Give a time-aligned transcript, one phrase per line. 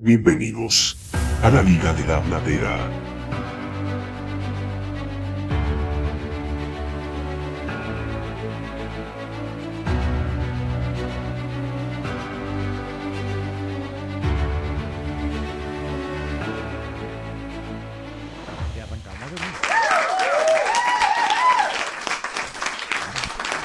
[0.00, 0.96] Bienvenidos
[1.42, 2.88] a la Liga de la Bladera.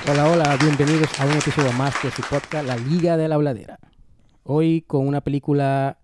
[0.10, 3.78] Hola, hola, bienvenidos a un episodio más de su podcast La Liga de la Habladera.
[4.42, 6.00] Hoy con una película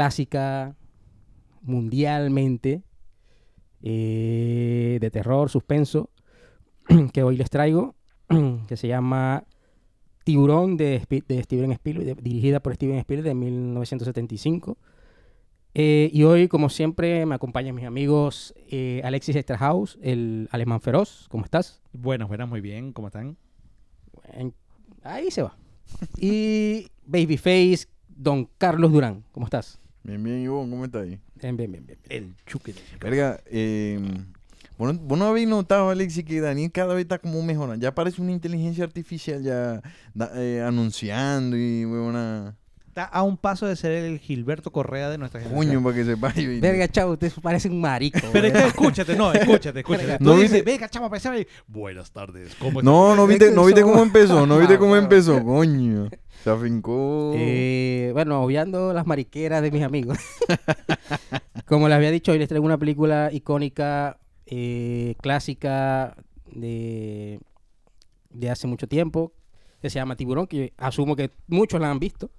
[0.00, 0.76] clásica
[1.62, 2.82] mundialmente
[3.82, 6.10] eh, de terror, suspenso,
[7.14, 7.94] que hoy les traigo,
[8.68, 9.44] que se llama
[10.24, 14.76] Tiburón de, Steven Spielberg, de- dirigida por Steven Spielberg de 1975.
[15.72, 21.26] Eh, y hoy, como siempre, me acompañan mis amigos eh, Alexis Esterhaus, el alemán feroz.
[21.30, 21.80] ¿Cómo estás?
[21.94, 22.92] Buenas, buenas, muy bien.
[22.92, 23.38] ¿Cómo están?
[24.34, 24.52] En-
[25.02, 25.56] Ahí se va.
[26.18, 29.24] Y Babyface, Don Carlos Durán.
[29.32, 29.78] ¿Cómo estás?
[30.06, 31.18] Bien, bien, Ivonne, ¿cómo estás ahí?
[31.34, 31.98] Bien, bien, bien, bien.
[32.08, 33.98] El chuque de Verga, eh,
[34.78, 37.82] vos, no, vos no habéis notado, Alexi, que Daniel cada vez está como mejorando.
[37.82, 39.82] Ya parece una inteligencia artificial ya
[40.14, 42.56] da- eh, anunciando y una
[42.96, 45.68] Está a un paso de ser el Gilberto Correa de nuestra generación.
[45.68, 46.32] coño para que sepa.
[46.34, 48.18] y- Verga, chavo, usted parece un marico.
[48.32, 48.68] Pero es que ¿verdad?
[48.68, 50.16] escúchate, no, escúchate, escúchate.
[50.16, 50.62] Tú ¿No dices, viste?
[50.72, 54.56] venga, chamo, pensaba y, Buenas tardes, ¿cómo No, no viste, no viste cómo empezó, no
[54.58, 55.02] viste Ah, cómo bueno.
[55.02, 56.08] empezó, coño.
[56.42, 57.32] Se afincó.
[57.36, 60.16] Eh, bueno, obviando las mariqueras de mis amigos.
[61.66, 66.16] Como les había dicho, hoy les traigo una película icónica, eh, clásica
[66.50, 67.40] de,
[68.30, 69.34] de hace mucho tiempo,
[69.82, 72.30] que se llama Tiburón, que asumo que muchos la han visto.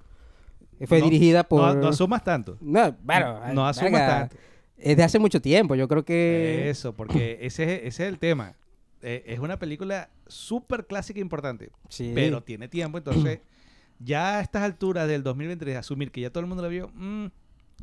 [0.78, 1.62] Que Fue No, dirigida por...
[1.62, 2.58] No, no asumas tanto.
[2.62, 4.36] No, bueno, No asumas verga, tanto.
[4.78, 6.70] Es de hace mucho tiempo, yo creo que...
[6.70, 8.56] Eso, porque ese, es- ese es el tema.
[9.02, 12.12] Eh, es una película súper clásica e importante, Sí.
[12.14, 13.40] pero tiene tiempo, entonces
[14.00, 17.26] ya a estas alturas del 2023 asumir que ya todo el mundo la vio, mm,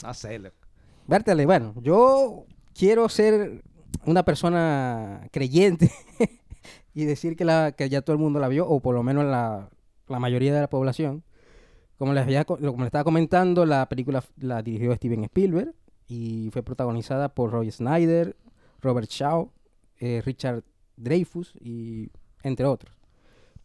[0.04, 0.38] no sé.
[0.38, 0.56] loco.
[1.06, 2.46] Vértale, bueno, yo
[2.78, 3.62] quiero ser
[4.06, 5.90] una persona creyente
[6.94, 9.24] y decir que, la, que ya todo el mundo la vio, o por lo menos
[9.24, 9.68] la,
[10.08, 11.24] la mayoría de la población.
[11.98, 15.74] Como les, había, co- como les estaba comentando, la película la dirigió Steven Spielberg
[16.08, 18.36] y fue protagonizada por Roy Snyder,
[18.80, 19.50] Robert Shaw,
[20.00, 20.64] eh, Richard
[20.96, 22.10] Dreyfus y
[22.42, 22.94] entre otros.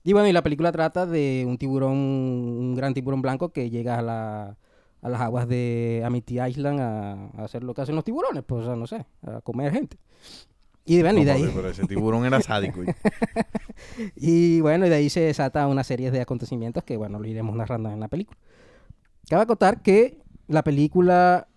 [0.04, 4.00] Y bueno, y la película trata de un tiburón, un gran tiburón blanco que llega
[4.00, 4.58] a, la,
[5.02, 8.64] a las aguas de Amity Island a, a hacer lo que hacen los tiburones, pues,
[8.64, 9.98] o sea, no sé, a comer gente.
[10.90, 11.44] Y bueno, y de No, ahí...
[11.44, 12.82] papi, pero ese tiburón era sádico.
[14.16, 17.56] y- bueno, y de ahí se desata una serie de acontecimientos que, bueno, lo iremos
[17.56, 18.38] narrando en la película.
[19.30, 20.18] Cabe acotar que
[20.48, 21.48] la película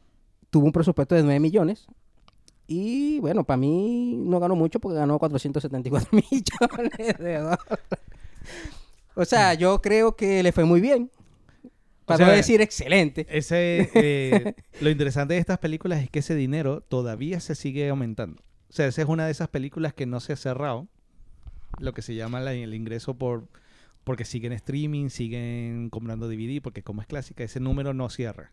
[0.51, 1.87] tuvo un presupuesto de 9 millones.
[2.67, 7.59] Y bueno, para mí no ganó mucho porque ganó 474 millones de dólares.
[9.15, 11.11] O sea, yo creo que le fue muy bien.
[12.05, 13.27] Para sea, no decir excelente.
[13.31, 18.43] Ese, eh, lo interesante de estas películas es que ese dinero todavía se sigue aumentando.
[18.73, 20.89] O sea, esa es una de esas películas que no se ha cerrado.
[21.79, 23.47] Lo que se llama la- el ingreso por
[24.05, 28.51] porque siguen streaming, siguen comprando DVD, porque como es clásica, ese número no cierra.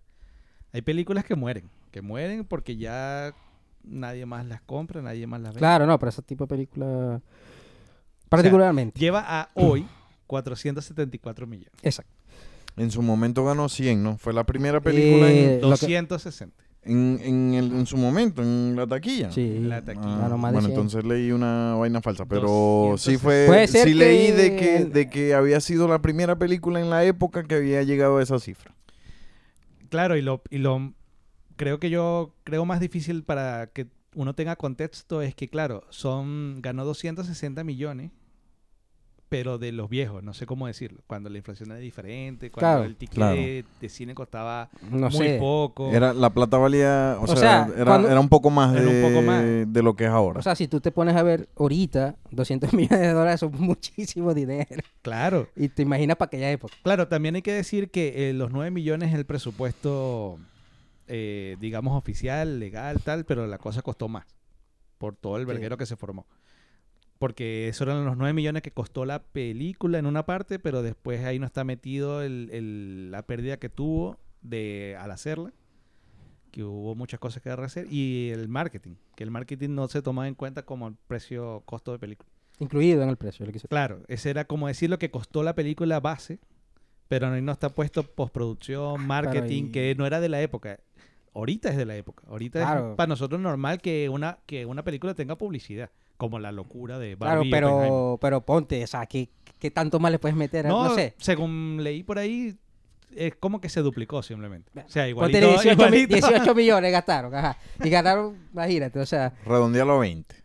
[0.74, 3.34] Hay películas que mueren, que mueren porque ya
[3.84, 5.60] nadie más las compra, nadie más las ve.
[5.60, 7.22] Claro, no, pero ese tipo de película...
[8.30, 9.00] Particularmente.
[9.00, 9.88] Lleva a hoy
[10.28, 11.74] 474 millones.
[11.82, 12.12] Exacto.
[12.78, 14.18] En su momento ganó 100, ¿no?
[14.18, 16.64] Fue la primera película Eh, en, lo que- 260.
[16.90, 19.32] En, en el- en su momento, en la taquilla.
[19.32, 19.60] Sí.
[19.60, 20.26] La taquilla.
[20.26, 20.72] Ah, de bueno, 100.
[20.72, 22.42] entonces leí una vaina falsa, pero
[22.92, 22.98] 260.
[22.98, 26.90] sí fue, sí leí de que- que, de que había sido la primera película en
[26.90, 28.76] la época que había llegado a esa cifra.
[29.90, 30.94] Claro, y lo, y lo
[31.56, 36.62] creo que yo creo más difícil para que uno tenga contexto es que, claro, son
[36.62, 38.12] ganó 260 millones,
[39.30, 42.84] pero de los viejos, no sé cómo decirlo, cuando la inflación era diferente, cuando Claro,
[42.84, 43.36] el ticket claro.
[43.36, 45.38] de, cine costaba No muy sé.
[45.40, 45.92] poco.
[45.92, 47.36] Era, la plata valía, o, O sea,
[47.68, 49.44] sea, era, cuando- era un poco más, un de, poco más.
[49.44, 50.40] de lo que es ahora.
[50.40, 54.34] O sea, si tú te pones a ver ahorita, 200 millones de dólares son muchísimo
[54.34, 54.66] dinero.
[55.04, 56.74] Claro, Y te imaginas para aquella época.
[56.82, 60.40] claro, también hay que decir que eh, los 9 millones es el presupuesto,
[61.08, 64.26] eh, digamos, oficial, legal, tal, pero la cosa costó más
[64.98, 65.48] por todo el Sí.
[65.48, 66.26] verguero que se formó.
[67.20, 71.24] Porque eso eran los 9 millones que costó la película en una parte, pero después
[71.26, 75.52] ahí no está metido el- el- la pérdida que tuvo de al hacerla,
[76.52, 80.28] que hubo muchas cosas que rehacer, y el marketing, que el marketing no se tomaba
[80.30, 82.30] en cuenta como el precio costo de película.
[82.60, 83.46] Incluido en el precio.
[83.46, 86.40] lo que se- Claro, ese era como decir lo que costó la película base,
[87.10, 90.80] pero ahí no está puesto postproducción, marketing, y- que no era de la época.
[91.34, 92.24] Ahorita es de la época.
[92.28, 92.92] Ahorita Claro.
[92.92, 95.90] es para nosotros normal que una, que una película tenga publicidad,
[96.20, 97.82] como la locura de Claro, Barbie Oppenheimer.
[97.88, 100.66] pero, pero ponte, o sea, ¿qué, qué tanto más le puedes meter?
[100.68, 101.14] a- No, No, sé.
[101.18, 102.58] según leí por ahí,
[103.16, 104.70] es como que se duplicó simplemente.
[104.86, 105.48] O sea, Ponte igualito.
[105.48, 106.16] 18, mi- igualito.
[106.28, 107.58] 18 millones gastaron, ajá.
[107.84, 110.36] Y ganaron, imagínate, o sea, Redondealo a 20.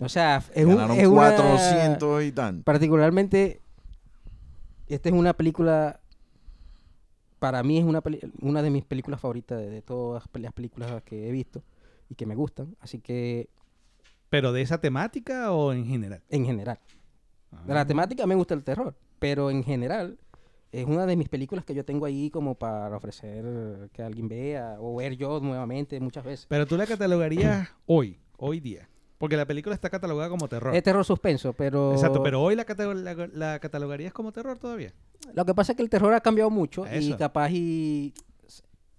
[0.00, 2.62] o sea, es, un, Ganaron es una- 400 y tanto.
[2.62, 3.60] particularmente,
[4.86, 5.98] esta es una película,
[7.40, 8.00] para mí es una,
[8.42, 11.62] una de mis películas favoritas de, de todas las películas que he visto
[12.08, 13.48] y que me gustan, así que
[14.30, 16.22] ¿Pero de esa temática o en general?
[16.30, 16.78] en general.
[17.66, 17.86] De la Ah.
[17.86, 20.18] temática me gusta el terror, pero en general
[20.72, 24.76] es una de mis películas que yo tengo ahí como para ofrecer que alguien vea
[24.78, 26.46] o ver yo nuevamente muchas veces.
[26.48, 28.88] Pero tú la catalogarías hoy, hoy día.
[29.18, 30.74] Porque la película está catalogada como terror.
[30.74, 31.92] Es terror suspenso, pero...
[31.92, 34.94] Exacto, pero hoy la, la, la catalogarías como terror todavía.
[35.34, 38.14] Lo que pasa es que el terror ha cambiado mucho y capaz y...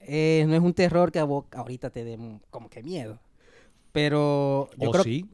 [0.02, 2.20] eh, no es un terror que a vos ahorita te dé
[2.52, 3.18] como que miedo.
[3.92, 5.26] Pero yo o creo sí.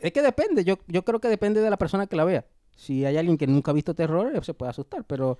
[0.00, 2.44] es que depende, yo, yo creo que depende de la persona que la vea.
[2.76, 5.38] Si hay alguien que nunca ha visto terror, eh, se puede asustar, pero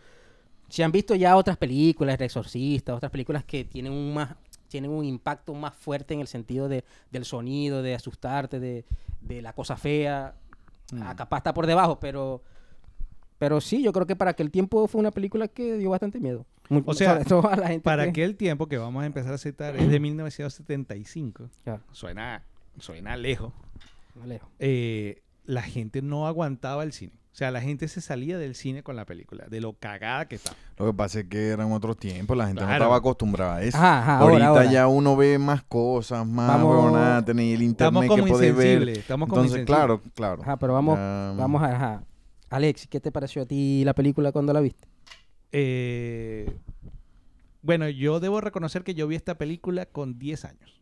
[0.68, 4.34] si han visto ya otras películas, El Exorcista, otras películas que tienen un más
[4.68, 6.82] tienen un impacto más fuerte en el sentido de,
[7.12, 8.84] del sonido, de asustarte, de,
[9.20, 10.34] de la cosa fea,
[10.92, 11.02] Mm.
[11.02, 12.42] ah, capaz está por debajo, pero
[13.38, 16.46] pero sí, yo creo que para aquel tiempo fue una película que dio bastante miedo.
[16.68, 19.06] Mu- O sea, sobre todo a la gente Para que- aquel tiempo que vamos a
[19.06, 21.50] empezar a citar es de 1975.
[21.64, 22.42] Claro, Suena,
[22.78, 23.52] suena lejos.
[24.14, 24.48] no lejos.
[24.58, 27.12] Eh, la gente no aguantaba el cine.
[27.32, 30.36] O sea, la gente se salía del cine con la película, de lo cagada que
[30.36, 30.56] estaba.
[30.78, 33.76] Lo que pasa es que eran otros tiempos, la gente no estaba acostumbrada a eso.
[33.76, 34.72] Ajá, ajá, ahorita ahora, ahora.
[34.72, 38.56] ya uno ve más cosas, más Vamos- huevonada, tenéis el Estamos internet como que podés
[38.56, 38.66] ver.
[38.66, 38.98] insensibles.
[38.98, 40.42] Estamos como Entonces, claro, claro.
[40.42, 42.04] Ajá, pero vamos, Ya, vamos a, ajá.
[42.48, 44.88] Alex, ¿qué te pareció a ti la película cuando la viste?
[45.52, 46.56] Eh,
[47.60, 50.80] bueno, yo debo reconocer que yo vi esta película con 10 años.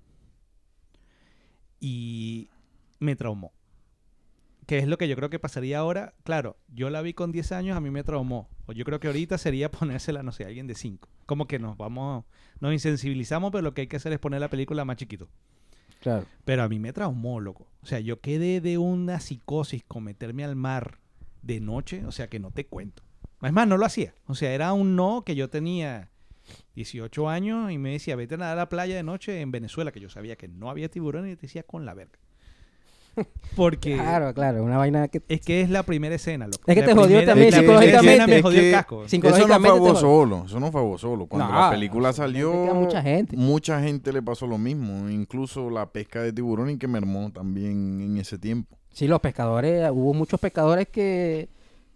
[1.87, 2.49] Y
[2.99, 3.53] me traumó.
[4.67, 6.15] Que es lo que yo creo que pasaría ahora.
[6.25, 8.49] Claro, yo la vi con 10 años, a mí me traumó.
[8.65, 11.07] O yo creo que ahorita sería ponérsela, no sé, a alguien de 5.
[11.27, 12.25] Como que nos vamos,
[12.59, 15.29] nos insensibilizamos, pero lo que hay que hacer es poner la película más chiquito.
[16.01, 16.25] Claro.
[16.47, 17.67] Pero a mí me traumó, loco.
[17.83, 21.01] O sea, yo quedé de una psicosis con meterme al mar
[21.43, 23.03] de noche, o sea, que no te cuento.
[23.43, 24.15] Es más, no lo hacía.
[24.27, 26.09] O sea, era un no que yo tenía
[26.75, 29.93] 18 años y me decía, vete a nadar a la playa de noche en Venezuela,
[29.93, 32.19] que yo sabía que no había tiburones y te decía con la verga.
[33.57, 35.23] Porque Claro, claro, una vaina que...
[35.29, 36.63] es que es la primera escena, loco.
[36.67, 38.27] Es que La te jodió primera- también psicológicamente.
[38.27, 39.09] me Es jodió el que- casco.
[39.09, 41.27] Sin- Eso no fue vos solo, eso no fue a vos solo.
[41.27, 43.37] Cuando No, la película eso le salió, mucha gente.
[43.37, 45.09] mucha gente le pasó lo mismo.
[45.09, 48.77] Incluso la pesca de tiburón y que mermó también en ese tiempo.
[48.93, 51.49] Sí, los pescadores, hubo muchos pescadores que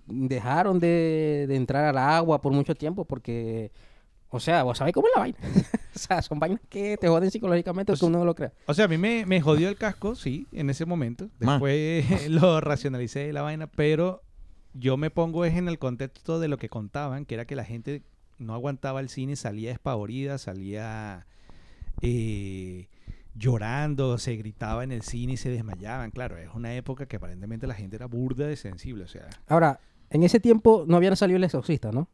[0.06, 3.72] dejaron de, de entrar al agua por mucho tiempo porque,
[4.30, 5.38] o sea, vos sabés cómo es la vaina.
[5.94, 8.52] o sea, son vainas que te joden psicológicamente Pues- aunque uno no lo crea.
[8.66, 11.28] O sea, a mí me, me jodió el casco, sí, en ese momento.
[11.38, 14.22] Después lo racionalicé la vaina, pero
[14.74, 17.64] yo me pongo es en el contexto de lo que contaban, que era que la
[17.64, 18.02] gente
[18.38, 21.26] no aguantaba el cine, salía despavorida, salía
[22.02, 22.88] eh,
[23.34, 26.10] llorando, se gritaba en el cine y se desmayaban.
[26.10, 29.28] Claro, es una época que aparentemente la gente era burda de sensible, o sea...
[29.46, 29.80] Ahora,
[30.10, 32.08] en ese tiempo no había salido el exorcista, ¿no?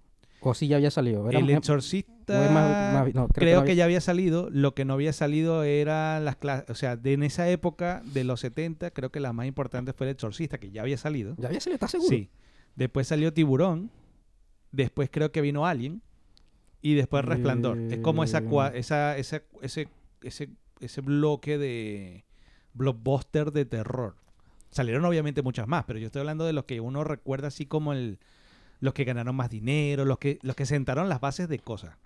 [0.46, 1.28] O sí ya había salido.
[1.30, 4.48] Era El exorcista o es más- más- no, creo que creo ya había salido.
[4.50, 6.68] Lo que no había salido era las clases.
[6.70, 10.06] O sea, de en esa época, de los 70, creo que la más importante fue
[10.06, 11.34] el exorcista, que ya había salido.
[11.38, 12.10] ya había salido, ¿estás seguro?
[12.10, 12.28] Sí.
[12.76, 13.90] Después salió Tiburón.
[14.72, 16.02] Después creo que vino Alien.
[16.82, 17.78] Y después Resplandor.
[17.78, 18.78] Es como esa, Eh.
[18.78, 19.88] esa, esa- ese,
[20.22, 20.50] ese,
[20.80, 22.24] ese bloque de
[22.74, 24.16] blockbuster de terror.
[24.70, 27.92] Salieron obviamente muchas más, pero yo estoy hablando de los que uno recuerda así como
[27.92, 28.18] el,
[28.80, 31.96] los que ganaron más dinero, los que, los que sentaron las bases de cosas.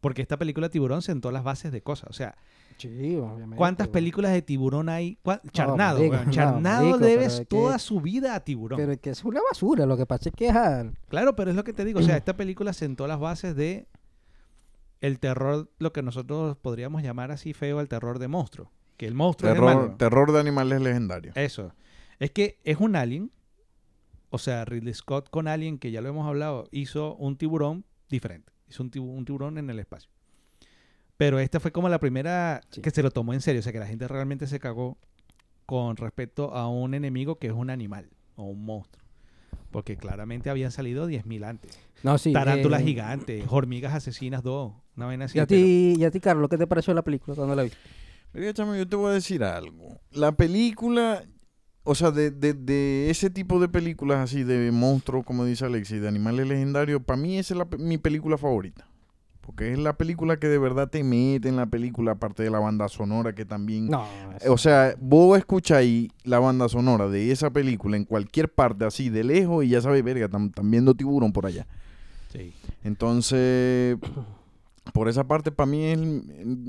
[0.00, 2.10] Porque esta película Tiburón sentó las bases de cosas.
[2.10, 2.34] O sea,
[2.78, 3.56] Sí, obviamente.
[3.56, 5.16] ¿cuántas películas de Tiburón hay?
[5.22, 8.76] ¿Cuán- Charnado, marico, no, Charnado marico, debes es que- toda su vida a Tiburón.
[8.78, 10.50] Pero es que es una basura, lo que pasa es que...
[10.50, 12.00] ah, Claro, pero es lo que te digo.
[12.00, 13.86] O sea, esta película sentó las bases de
[15.00, 18.70] el terror, lo que nosotros podríamos llamar así feo, el terror de monstruo.
[18.96, 21.36] Que el monstruo es el Terror, terror de animales legendarios.
[21.36, 21.72] Eso.
[22.20, 23.30] Es que es un alien.
[24.34, 28.50] O sea, Ridley Scott con Alien, que ya lo hemos hablado, hizo un tiburón diferente.
[28.68, 30.10] Hizo un, tibu- un tiburón en el espacio.
[31.18, 32.80] Pero esta fue como la primera Sí.
[32.80, 33.60] que se lo tomó en serio.
[33.60, 34.96] O sea, que la gente realmente se cagó
[35.66, 39.04] con respecto a un enemigo que es un animal o un monstruo.
[39.70, 41.78] Porque claramente habían salido 10.000 antes.
[42.02, 42.32] No, sí.
[42.32, 45.36] Tarántulas eh, gigantes, hormigas asesinas 2, una vaina así.
[45.38, 47.62] Y a pero- ti, y a ti, Carlos, ¿qué te pareció la película cuando la
[47.64, 47.78] viste?
[48.34, 48.54] Yo
[48.88, 50.00] te voy a decir algo.
[50.10, 51.22] La película,
[51.84, 56.00] o sea, de, de, de ese tipo de películas así, de monstruos, como dice Alexis,
[56.00, 58.86] de animales legendarios, para mí esa es la mi película favorita.
[59.40, 62.60] Porque es la película que de verdad te mete en la película, aparte de la
[62.60, 63.88] banda sonora que también...
[63.88, 64.06] No,
[64.40, 69.10] Eh, O sea, vos escucháis la banda sonora de esa película en cualquier parte así
[69.10, 71.66] de lejos y ya sabes, verga, están viendo tiburón por allá.
[72.32, 72.54] Sí.
[72.84, 73.96] Entonces,
[74.92, 75.98] por esa parte, para mí es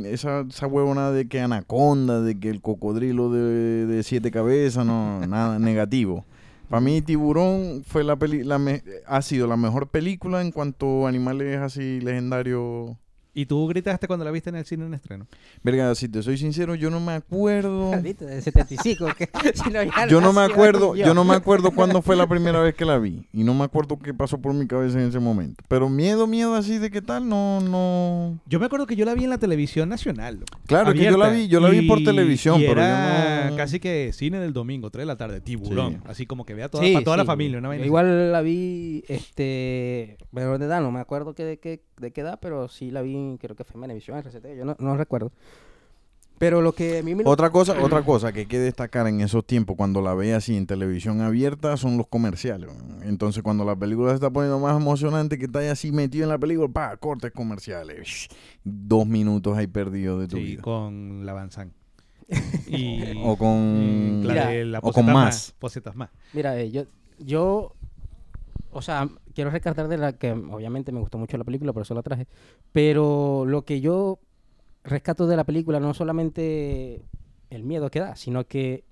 [0.06, 5.20] esa, esa huevona de que anaconda, de que el cocodrilo de, de siete cabezas, no,
[5.28, 6.26] nada negativo.
[6.70, 11.06] Para mí, Tiburón fue la peli la me- ha sido la mejor película en cuanto
[11.06, 12.96] a animales así legendarios.
[13.36, 15.26] ¿Y tú gritaste cuando la viste en el cine en estreno?
[15.64, 17.90] Verga, si te soy sincero, yo no me acuerdo.
[18.04, 19.08] De 75.
[19.18, 21.06] que si no, ya Yo no me acuerdo, yo.
[21.08, 23.26] yo no me acuerdo cuándo fue la primera vez que la vi.
[23.34, 25.64] Y no me acuerdo qué pasó por mi cabeza en ese momento.
[25.68, 28.40] Pero miedo, miedo así de qué tal, no, no.
[28.46, 30.36] Yo me acuerdo que yo la vi en la televisión nacional.
[30.36, 30.60] loco.
[30.68, 31.44] Claro, es que yo la Abierta.
[31.44, 33.56] vi, yo la vi por televisión, y pero era yo no.
[33.58, 35.94] casi que cine del domingo, 3 de la tarde, tiburón.
[35.94, 36.00] Sí.
[36.06, 37.58] Así como que vea toda, Sí, para toda la familia.
[37.58, 41.58] Una Yo vaina igual la vi, este, menor de edad, no me acuerdo que de,
[41.60, 44.66] qué, de qué edad, pero sí la vi, creo que fue en Venevisión, RCT, yo
[44.66, 45.32] no, no recuerdo.
[46.40, 47.24] Pero lo que a mí me...
[47.26, 50.58] Otra cosa, otra cosa que hay que destacar en esos tiempos cuando la ve así
[50.58, 52.70] en televisión abierta son los comerciales.
[53.04, 56.38] Entonces cuando la película se está poniendo más emocionante que estás así metido en la
[56.40, 58.28] película, pa, cortes comerciales.
[58.64, 60.62] Dos minutos ahí perdidos de tu Sí, vida.
[60.64, 61.72] con la Banzán.
[62.68, 65.54] y, O con- y la Mira, de la o con más.
[65.60, 66.10] Posetas más.
[66.34, 66.86] Mira, eh, yo,
[67.20, 67.74] yo,
[68.74, 71.94] o sea, quiero rescatar de la que obviamente me gustó mucho la película, por eso
[71.94, 72.28] la traje,
[72.72, 74.20] pero lo que yo
[74.84, 77.04] rescato de la película no solamente
[77.50, 78.84] el miedo que da, sino que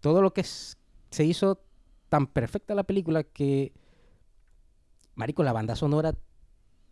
[0.00, 0.76] todo lo que es-
[1.10, 1.60] se hizo
[2.08, 3.72] tan perfecta la película que,
[5.14, 6.14] marico, la banda sonora,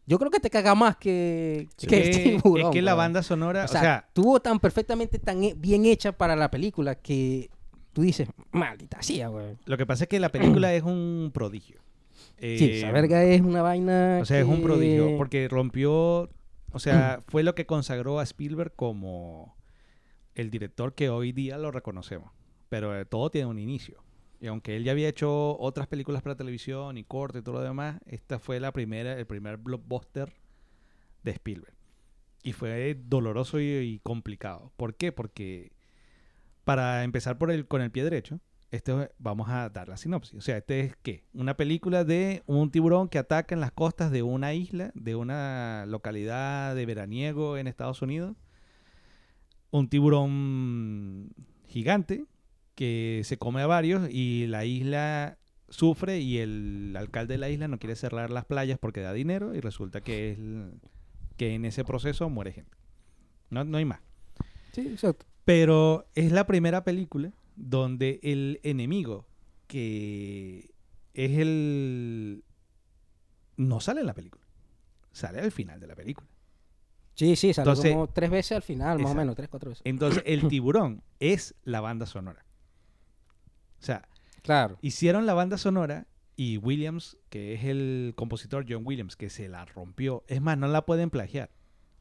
[0.06, 2.94] yo creo que te caga más que, que el Es que- tiburón, es que la
[2.94, 6.50] banda sonora, O o sea, sea, estuvo tan perfectamente, tan he- bien hecha para la
[6.50, 7.50] película que
[7.92, 9.56] tú dices, maldita sea, güey.
[9.64, 11.80] lo que pasa es que la película es un prodigio.
[12.40, 14.18] Sí, esa Eh, verga es una vaina.
[14.22, 16.30] O sea, es un prodigio, porque rompió,
[16.72, 19.56] o sea, fue lo que consagró a Spielberg como
[20.34, 22.30] el director que hoy día lo reconocemos.
[22.68, 24.02] Pero eh, todo tiene un inicio.
[24.40, 27.60] Y aunque él ya había hecho otras películas para televisión y corte y todo lo
[27.62, 30.32] demás, esta fue la primera, el primer blockbuster
[31.22, 31.74] de Spielberg.
[32.42, 34.72] Y fue doloroso y, y complicado.
[34.78, 35.12] ¿Por qué?
[35.12, 35.72] Porque
[36.64, 40.34] para empezar por el, con el pie derecho, este, vamos a dar la sinopsis.
[40.34, 41.24] O sea, este es ¿qué?
[41.34, 45.86] Una película de un tiburón que ataca en las costas de una isla, de una
[45.86, 48.36] localidad de veraniego en Estados Unidos.
[49.70, 51.30] Un tiburón
[51.66, 52.24] gigante
[52.74, 57.68] que se come a varios y la isla sufre y el alcalde de la isla
[57.68, 60.38] no quiere cerrar las playas porque da dinero y resulta que, es
[61.36, 62.76] que en ese proceso muere gente.
[63.50, 64.00] No, no hay más.
[64.72, 65.26] Sí, exacto.
[65.44, 69.26] Pero es la primera película donde el enemigo,
[69.66, 70.70] que
[71.14, 72.44] es el...
[73.56, 74.44] no sale en la película.
[75.12, 76.28] Sale al final de la película.
[77.14, 79.82] Sí, sí, salió Entonces- como tres veces al final, más o menos, tres, cuatro veces.
[79.84, 82.44] Entonces, el tiburón es la banda sonora.
[83.78, 84.08] O sea,
[84.42, 84.78] Claro.
[84.80, 89.66] hicieron la banda sonora y Williams, que es el compositor John Williams, que se la
[89.66, 90.24] rompió.
[90.28, 91.50] Es más, no la pueden plagiar.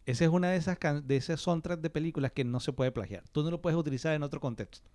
[0.05, 2.91] Esa es una de esas can- de esas soundtracks de películas que no se puede
[2.91, 3.23] plagiar.
[3.31, 4.89] Tú no lo puedes utilizar en otro contexto.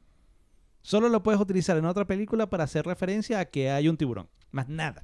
[0.85, 4.29] Solo lo puedes utilizar en otra película para hacer referencia a que hay un tiburón.
[4.51, 5.01] Más nada.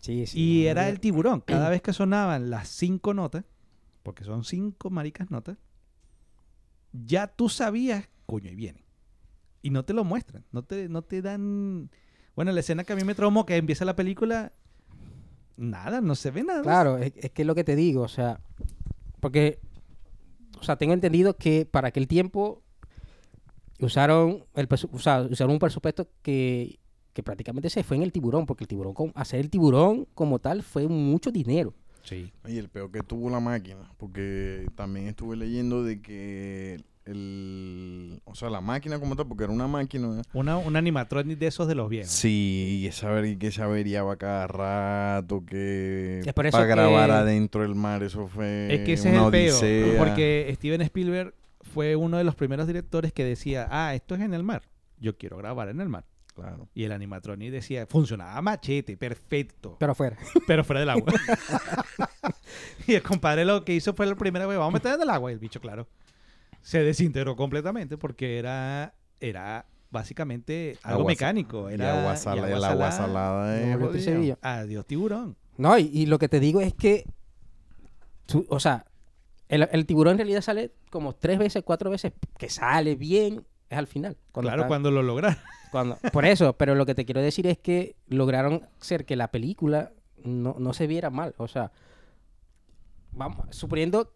[0.00, 0.40] Sí, sí.
[0.40, 1.40] Y no, era el tiburón.
[1.46, 3.44] Cada vez que sonaban las cinco notas,
[4.02, 5.56] porque son cinco maricas notas,
[6.92, 8.84] ya tú sabías, coño, y viene.
[9.62, 10.44] Y no te lo muestran.
[10.50, 11.90] No te, no te dan.
[12.34, 14.52] Bueno, la escena que a mí me traumó, que empieza la película,
[15.56, 16.62] nada, no se ve nada.
[16.62, 18.40] Claro, es, es que es lo que te digo, o sea,
[19.20, 19.60] porque,
[20.58, 22.64] o sea, tengo entendido que para aquel tiempo
[23.80, 26.78] usaron, el, o sea, usaron un presupuesto que,
[27.12, 30.62] que prácticamente se fue en el tiburón, porque el tiburón, hacer el tiburón como tal
[30.62, 31.74] fue mucho dinero.
[32.02, 32.32] Sí.
[32.46, 38.34] Y el peor que tuvo la máquina, porque también estuve leyendo de que el, o
[38.34, 40.22] sea, la máquina como tal, porque era una máquina.
[40.32, 42.10] Una, un animatronic de esos de los viejos.
[42.10, 47.08] Sí, y esa ver- que se averiaba cada rato, que Es por eso para grabar
[47.08, 49.58] que- adentro del mar, eso fue Es que ese una es el peo.
[49.58, 49.98] odisea.
[49.98, 51.34] Porque Steven Spielberg
[51.68, 54.62] fue uno de los primeros directores que decía, ah, esto es en el mar.
[54.98, 56.04] Yo quiero grabar en el mar.
[56.34, 56.68] Claro.
[56.74, 59.76] Y el animatronic decía, funcionaba machete, perfecto.
[59.80, 60.16] Pero afuera.
[60.46, 61.12] pero fuera del agua.
[62.86, 65.10] y el compadre lo que hizo fue la primera vez, vamos a meter en el
[65.10, 65.30] agua.
[65.30, 65.88] Y el bicho, claro,
[66.62, 71.70] se desintegró completamente porque era, era básicamente algo Agua mecánico.
[71.70, 73.46] Y Era agua y sala- agua el agua salada.
[73.46, 73.92] salada No.
[73.98, 74.38] Sevilla.
[74.42, 75.36] Adiós, tiburón.
[75.56, 77.04] No, y, y lo que te digo es que,
[78.26, 78.86] tú- o sea,
[79.48, 83.78] el, el tiburón en realidad sale como tres veces, cuatro veces, que sale bien, es
[83.78, 84.16] al final.
[84.32, 85.38] cuando claro, está- cuando lo lograron.
[85.70, 89.28] Cuando, por eso, pero lo que te quiero decir es que lograron hacer que la
[89.30, 89.92] película
[90.24, 91.34] no, no se viera mal.
[91.36, 91.70] O sea,
[93.12, 94.12] vamos, suponiendo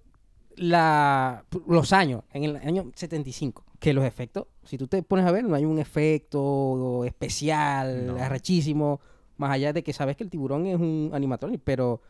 [0.56, 5.30] la, los años, en el año 75, que los efectos, si tú te pones a
[5.32, 8.16] ver, no hay un efecto especial, No.
[8.16, 9.00] arrechísimo,
[9.38, 12.00] Más allá de que sabes que el tiburón es un animatronic, pero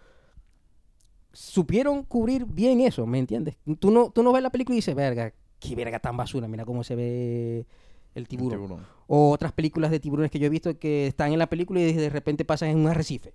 [1.33, 3.57] supieron cubrir bien eso, ¿me entiendes?
[3.79, 6.65] Tú no, tú no ves la película y dices, verga, qué verga tan basura, mira
[6.65, 7.59] cómo se ve
[8.15, 8.85] el El tiburón.
[9.07, 11.93] O otras películas de tiburones que yo he visto que están en la película y
[11.93, 13.33] de repente pasan en un arrecife.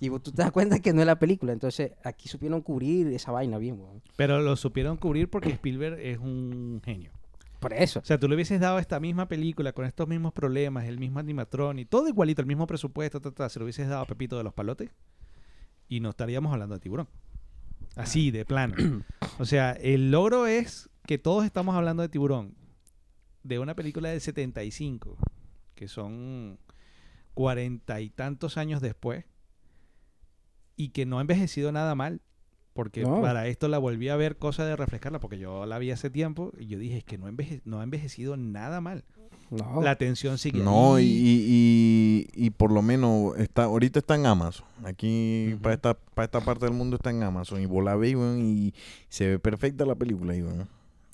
[0.00, 1.52] Y vos- tú te das cuenta que no es la película.
[1.52, 4.00] Entonces, aquí supieron cubrir esa vaina bien, weón.
[4.16, 7.10] Pero lo supieron cubrir porque Spielberg es un genio.
[7.58, 7.98] Por eso.
[7.98, 11.18] O sea, tú le hubieses dado esta misma película con estos mismos problemas, el mismo
[11.18, 14.38] animatrón y todo igualito, el mismo presupuesto, ta, ta, se lo hubieses dado a Pepito
[14.38, 14.90] de los Palotes
[15.88, 17.08] y no estaríamos hablando de tiburón.
[17.96, 18.74] Así, de plano.
[19.40, 22.54] O sea, el logro es que todos estamos hablando de tiburón,
[23.44, 25.16] de una película del 75,
[25.76, 26.58] que son
[27.34, 29.24] cuarenta y tantos años después,
[30.74, 32.20] y que no ha envejecido nada mal.
[32.72, 33.20] Porque No.
[33.20, 36.52] para esto la volví a ver, cosa de refrescarla, porque yo la vi hace tiempo
[36.58, 39.04] y yo dije, es que no, enveje- no ha envejecido nada mal.
[39.50, 39.80] No.
[39.82, 44.26] La tensión sigue No, y, y, y- y por lo menos está, ahorita está en
[44.26, 44.66] Amazon.
[44.84, 47.60] Aquí para esta, para esta parte del mundo está en Amazon.
[47.62, 48.74] Y vos la ves, y
[49.08, 50.68] se ve perfecta la película weón.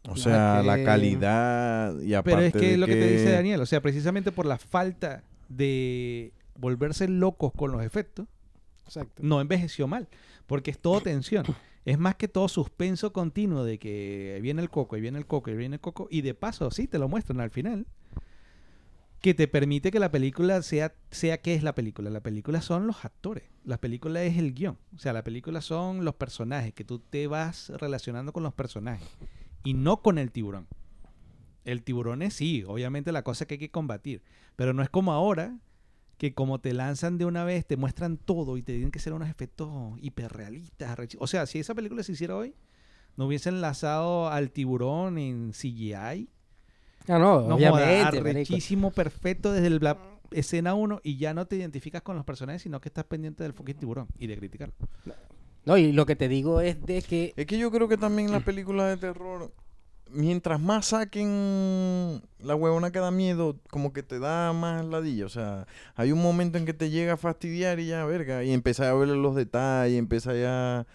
[0.08, 2.94] O sea, la que- calidad y aparte Pero es que de es lo que...
[2.94, 8.26] te dice Daniel, o sea, precisamente por la falta de volverse locos con los efectos,
[8.84, 9.22] Exacto.
[9.24, 10.08] no envejeció mal,
[10.46, 11.44] porque es todo tensión.
[11.84, 15.50] Es más que todo suspenso continuo de que viene el coco, y viene el coco,
[15.50, 17.86] y viene el coco, y de paso, sí, te lo muestran al final,
[19.20, 22.10] que te permite que la película sea, sea qué es la película.
[22.10, 26.04] La película son los actores, la película es el guion, o sea, la película son
[26.04, 29.08] los personajes, que tú te vas relacionando con los personajes,
[29.62, 30.66] y no con el tiburón.
[31.64, 34.22] El tiburón es sí, obviamente la cosa que hay que combatir,
[34.56, 35.58] pero no es como ahora,
[36.18, 39.12] que como te lanzan de una vez, te muestran todo y te tienen que ser
[39.12, 40.96] unos efectos hiperrealistas.
[41.18, 42.54] O sea, si esa película se hiciera hoy,
[43.16, 46.28] no hubiesen lanzado al tiburón en CGI.
[47.06, 47.68] Ah, no, No obviamente.
[47.86, 48.18] joda, marico.
[48.20, 49.80] arrechísimo, perfecto desde el-
[50.30, 53.52] escena 1 y ya no te identificas con los personajes, sino que estás pendiente del
[53.52, 54.74] fucking tiburón y de criticarlo.
[55.64, 58.30] No, y lo que te digo es de que Es que yo creo que también
[58.32, 59.52] las películas de terror,
[60.10, 65.26] mientras más saquen la huevona que da miedo, como que te da más ladilla.
[65.26, 68.52] O sea, hay un momento en que te llega a fastidiar y ya, verga, y
[68.52, 70.86] empezás a ver los detalles, empezás ya...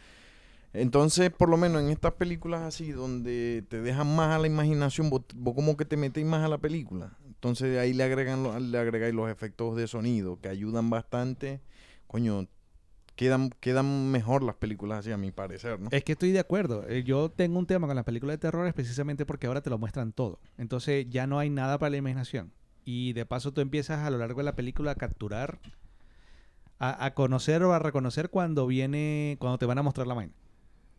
[0.71, 5.09] Entonces, por lo menos en estas películas así, donde te dejan más a la imaginación,
[5.09, 7.17] vos, vos como que te metes más a la película.
[7.25, 11.59] Entonces ahí le agregan lo- le agregáis los efectos de sonido, que ayudan bastante.
[12.05, 12.47] Coño,
[13.19, 15.89] quedan, quedan mejor las películas así, a mi parecer, ¿no?
[15.91, 16.87] Es que estoy de acuerdo.
[16.87, 19.69] Eh, Yo tengo un tema con las películas de terror es precisamente porque ahora te
[19.69, 20.39] lo muestran todo.
[20.57, 22.53] Entonces ya no hay nada para la imaginación.
[22.85, 25.59] Y de paso tú empiezas a lo largo de la película a capturar,
[26.79, 30.31] a, a conocer o a reconocer cuando viene, cuando te van a mostrar la vaina.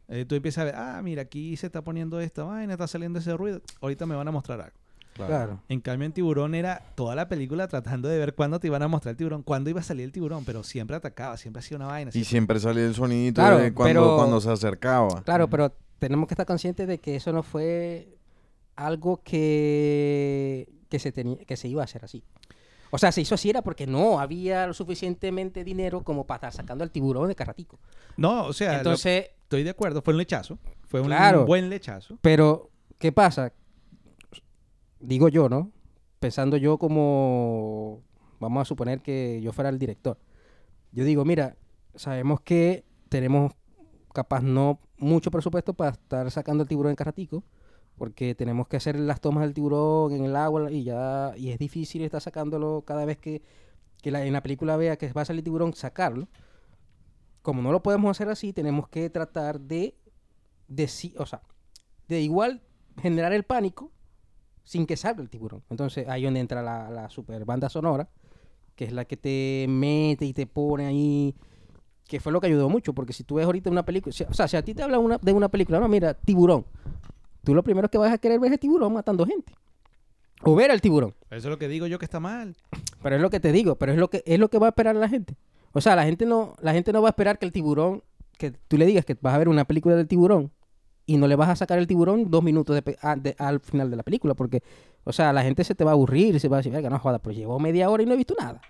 [0.09, 3.19] Eh, tú empiezas a ver, ah, mira, aquí se está poniendo esta vaina, está saliendo
[3.19, 3.63] ese ruido.
[3.81, 4.77] Ahorita me van a mostrar algo.
[5.15, 5.61] Claro.
[5.69, 8.89] En cambio, en Tiburón era toda la película tratando de ver cuándo te iban a
[8.89, 11.87] mostrar el tiburón, cuándo iba a salir el tiburón, pero siempre atacaba, siempre hacía una
[11.87, 12.11] vaina.
[12.15, 15.23] Y siempre- salía el sonidito Claro, de cuando, pero- cuando se acercaba.
[15.23, 18.17] Claro, pero tenemos que estar conscientes de que eso no fue
[18.77, 22.23] algo que, que, se tenía, que se iba a hacer así.
[22.93, 26.53] O sea, se hizo así era porque no había lo suficientemente dinero como para estar
[26.53, 27.79] sacando al tiburón de carratico.
[28.17, 30.59] No, o sea, lo- Entonces, estoy de acuerdo, fue un lechazo.
[30.89, 31.47] Fue un Claro.
[31.47, 32.19] buen lechazo.
[32.21, 33.53] pero, ¿qué pasa?
[35.01, 35.73] Digo yo, ¿no?
[36.19, 38.03] Pensando yo como,
[38.39, 40.19] vamos a suponer que yo fuera el director.
[40.93, 41.57] Yo digo, mira,
[41.95, 43.53] sabemos que tenemos
[44.13, 47.45] capaz no mucho presupuesto para estar sacando el tiburón en carratico,
[47.97, 51.59] porque tenemos que hacer las tomas del tiburón en el agua y ya y es
[51.59, 53.43] difícil estar sacándolo cada vez que,
[54.03, 56.29] que en la película vea que va a salir tiburón, sacarlo.
[57.43, 59.97] Como no lo podemos hacer así, tenemos que tratar de,
[60.69, 60.85] de
[61.17, 61.41] o sea,
[62.09, 62.63] de igual
[63.01, 63.93] generar el pánico
[64.71, 65.63] sin que salga el tiburón.
[65.69, 68.09] Entonces ahí donde entra la, la super banda sonora,
[68.77, 71.35] que es la que te mete y te pone ahí,
[72.07, 74.33] que fue lo que ayudó mucho, porque si tú ves ahorita una película, si- o
[74.33, 76.65] sea, si a ti te hablan una, de una película, no, mira, tiburón,
[77.43, 79.53] tú lo primero que vas a querer ver es el tiburón matando gente.
[80.45, 81.15] O ver al tiburón.
[81.31, 82.57] Eso es lo que digo yo que está mal.
[83.03, 84.71] Pero es lo que te digo, pero es lo que es lo que va a
[84.71, 85.35] esperar la gente.
[85.73, 88.05] O sea, la gente no la gente no va a esperar que el tiburón
[88.39, 90.53] que tú le digas que vas a ver una película del tiburón
[91.13, 93.61] y no le vas a sacar el tiburón dos minutos de pe- a- de- al
[93.61, 94.63] final de la película porque
[95.05, 96.99] o sea, la gente se te va a aburrir, se va a decir, "Verga, no
[96.99, 98.61] joda, pero llevo media hora y no he visto nada."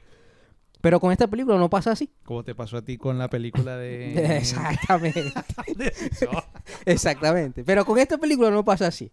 [0.81, 2.09] Pero con esta película no pasa así.
[2.25, 4.15] Como te pasó a ti con la película de...
[4.39, 5.33] Exactamente.
[6.87, 7.65] Exactamente.
[7.65, 9.11] Pero con esta película no pasa así.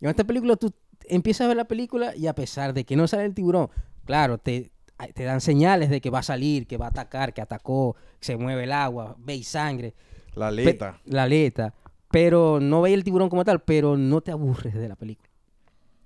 [0.00, 0.72] Con esta película tú
[1.08, 3.68] empiezas a ver la película y a pesar de que no sale el tiburón,
[4.04, 4.70] claro, te,
[5.14, 8.26] te dan señales de que va a salir, que va a atacar, que atacó, que
[8.26, 9.94] se mueve el agua, veis sangre.
[10.34, 11.00] La Pe- aleta.
[11.04, 11.74] la aleta.
[12.10, 15.28] Pero no veis el tiburón como tal, pero no te aburres de la película.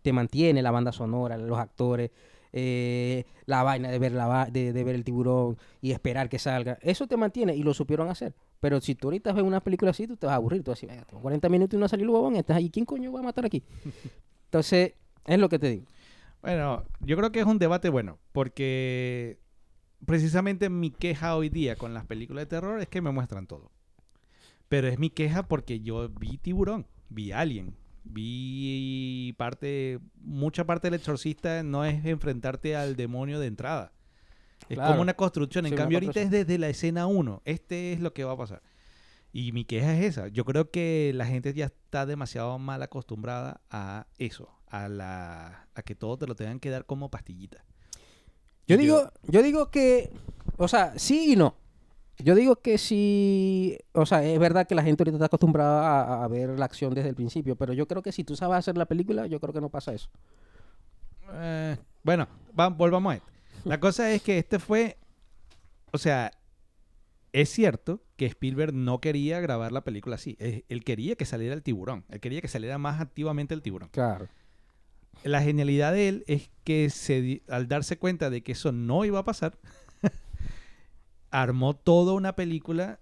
[0.02, 2.10] Te mantiene la banda sonora, los actores.
[2.56, 6.38] eh, la vaina de ver, la, va- de, de ver el tiburón y esperar que
[6.38, 6.78] salga.
[6.82, 8.34] Eso te mantiene y lo supieron hacer.
[8.60, 10.62] Pero si tú ahorita ves una película así, tú te vas a aburrir.
[10.62, 12.36] Tú vas a decir, "Venga, tengo 40 minutos y no salió el huevón.
[12.36, 13.62] Estás ahí, ¿quién coño va a matar aquí?
[14.46, 14.92] Entonces,
[15.26, 15.86] es lo que te digo.
[16.42, 19.38] Bueno, yo creo que es un debate bueno, porque
[20.06, 23.70] precisamente mi queja hoy día con las películas de terror es que me muestran todo.
[24.74, 30.98] Pero es mi queja porque yo vi Tiburón, vi Alien, vi parte, mucha parte del
[30.98, 33.92] exorcista no es enfrentarte al demonio de entrada.
[34.68, 34.90] Es Claro.
[34.90, 35.66] como una construcción.
[35.66, 37.42] En Sí, cambio, ahorita es desde la escena 1.
[37.44, 38.62] Este es lo que va a pasar.
[39.32, 40.26] Y mi queja es esa.
[40.28, 45.82] Yo creo que la gente ya está demasiado mal acostumbrada a eso, a la a
[45.82, 47.64] que todo te lo tengan que dar como pastillita.
[48.66, 50.10] Yo Yo- digo, yo digo que,
[50.56, 51.56] o sea, sí y no.
[52.18, 56.24] Yo digo que sí, o sea, es verdad que la gente ahorita está acostumbrada a,
[56.24, 58.76] a ver la acción desde el principio, pero yo creo que si tú sabes hacer
[58.78, 60.08] la película, yo creo que no pasa eso.
[61.32, 63.28] Eh, bueno, va- volvamos a esto.
[63.64, 64.96] La cosa es que este fue,
[65.92, 66.30] o sea,
[67.32, 70.36] es cierto que Spielberg no quería grabar la película así.
[70.38, 72.04] Él, él quería que saliera el tiburón.
[72.10, 73.88] Él quería que saliera más activamente el tiburón.
[73.90, 74.28] Claro.
[75.24, 79.18] La genialidad de él es que se, al darse cuenta de que eso no iba
[79.20, 79.56] a pasar,
[81.34, 83.00] armó toda una película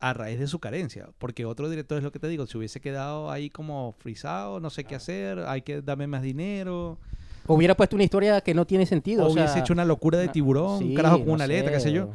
[0.00, 1.10] a raíz de su carencia.
[1.18, 4.68] Porque otro director es lo que te digo, si hubiese quedado ahí como frisado, no
[4.68, 6.98] sé qué hacer, hay que darme más dinero,
[7.46, 9.24] Hubiera puesto una historia que no tiene sentido.
[9.24, 11.44] o o sea, hubiese hecho una locura de tiburón, un sí, carajo con no una
[11.44, 12.10] aleta, qué sé yo.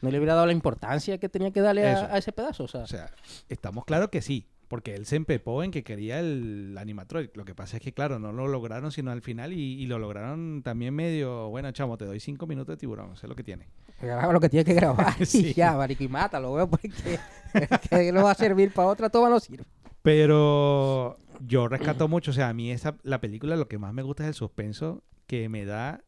[0.00, 2.64] No le hubiera dado la importancia que tenía que darle a, ese pedazo.
[2.64, 3.08] O sea, O sea,
[3.48, 7.36] estamos claros que sí, porque él se empepó en que quería el animatronic.
[7.36, 9.98] Lo que pasa es que, claro, no lo lograron sino al final y, y lo
[9.98, 13.68] lograron también medio, bueno, chamo, te doy cinco minutos de tiburón, es lo que tiene.
[14.00, 15.48] graba lo que tiene que grabar Sí.
[15.48, 16.88] y ya, marico, y mátalo, weón, porque
[17.90, 19.66] que no va a servir para otra toma, no sirve.
[20.00, 24.00] Pero yo rescato mucho, o sea, a mí esa, la película lo que más me
[24.00, 26.02] gusta es el suspenso que me da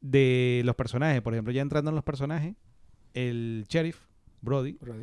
[0.00, 1.20] de los personajes.
[1.20, 2.54] Por ejemplo, ya entrando en los personajes,
[3.12, 4.00] el sheriff,
[4.40, 4.94] Brody, o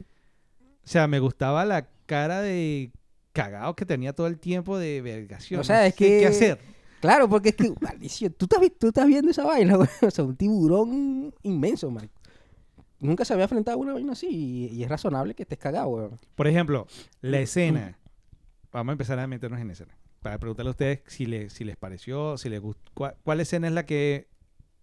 [0.84, 2.92] sea, me gustaba la cara de
[3.34, 5.60] cagado que tenía todo el tiempo de vergación.
[5.62, 6.60] O sea, es que- ¿Qué hacer?
[7.00, 9.88] Claro, porque es que, maldición, tú estás, vi- tú estás viendo esa vaina, güey.
[10.02, 12.16] O sea, un tiburón inmenso, marico.
[13.00, 15.88] Nunca se había enfrentado a una vaina así y, y es razonable que estés cagado,
[15.90, 16.10] güey.
[16.36, 16.88] Por ejemplo,
[17.22, 17.98] la escena.
[18.74, 19.96] Vamos a empezar a meternos en escena.
[20.22, 22.92] Para preguntarle a ustedes si, le- si les pareció, si les gustó.
[22.96, 24.28] ¿cuál, cuál escena es la que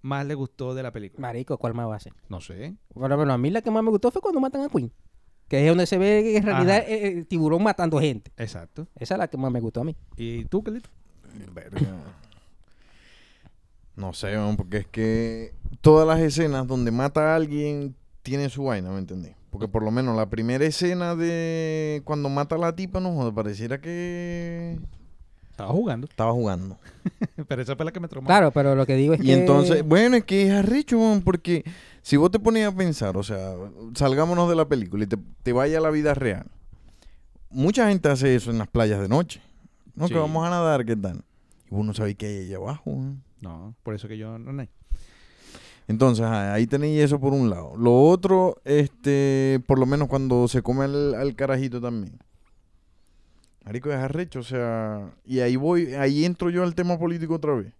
[0.00, 1.20] más les gustó de la película?
[1.20, 2.14] Marico, ¿cuál más va a ser?
[2.30, 2.74] No sé.
[2.94, 4.90] Bueno, bueno, a mí la que más me gustó fue cuando matan a Queen.
[5.48, 6.86] Que es donde se ve en realidad Ajá.
[6.86, 8.32] el, el tiburón matando gente.
[8.36, 8.86] Exacto.
[8.98, 9.94] Esa es la que más me gustó a mí.
[10.16, 10.62] ¿Y tú?
[10.62, 11.80] Verga.
[13.94, 18.90] No sé, porque es que todas las escenas donde mata a alguien tienen su vaina,
[18.90, 19.34] ¿me entendés?
[19.50, 23.32] Porque por lo menos la primera escena de cuando mata a la tipa, no joder,
[23.32, 24.78] pareciera que
[25.50, 26.06] Estaba jugando.
[26.06, 26.76] estaba jugando.
[27.48, 28.26] Pero esa fue la que me traumó.
[28.26, 29.32] Claro, pero lo que digo es Y que...
[29.32, 31.64] entonces, bueno, es que es arrecho, weón, porque
[32.06, 33.56] si vos te ponías a pensar, o sea,
[33.96, 36.46] salgámonos de la película y te, te vaya a la vida real.
[37.50, 39.42] Mucha gente hace eso en las playas de noche.
[39.96, 40.14] No, Sí.
[40.14, 41.24] que vamos a nadar, ¿qué tal?
[41.68, 42.96] Y vos no sabés qué hay allá abajo.
[43.40, 44.52] No, por eso que yo no.
[44.52, 44.64] no.
[45.88, 47.76] Entonces, ajá, ahí tenéis eso por un lado.
[47.76, 52.20] Lo otro, este, por lo menos cuando se come al, al carajito también.
[53.64, 57.54] Marico, es arrecho, o sea, y ahí voy, ahí entro yo al tema político otra
[57.54, 57.72] vez.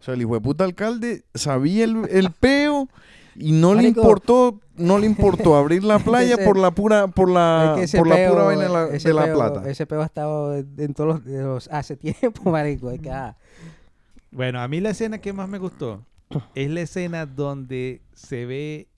[0.00, 2.90] O sea, el hijo de puta alcalde sabía el, el peo
[3.38, 7.30] y no le importó, no le importó abrir la playa Ese- por la pura, por
[7.30, 9.70] la, Es que por la peo- pura vaina de la, ese de la peo- plata.
[9.70, 12.90] Ese peo ha estado en todos los, hace tiempo, marico.
[12.90, 13.36] Es que, ah,
[14.30, 16.04] Bueno, a mí la escena que más me gustó
[16.54, 18.88] es la escena donde se ve,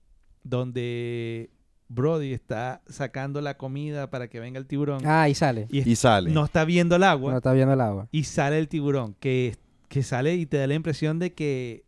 [0.43, 1.49] donde
[1.87, 5.01] Brody está sacando la comida para que venga el tiburón.
[5.05, 5.67] ah, y sale.
[5.69, 6.31] y Y sale.
[6.31, 7.31] no está viendo el agua.
[7.31, 8.07] No está viendo el agua.
[8.11, 9.55] y sale el tiburón, que,
[9.87, 11.83] que sale y te da la impresión de que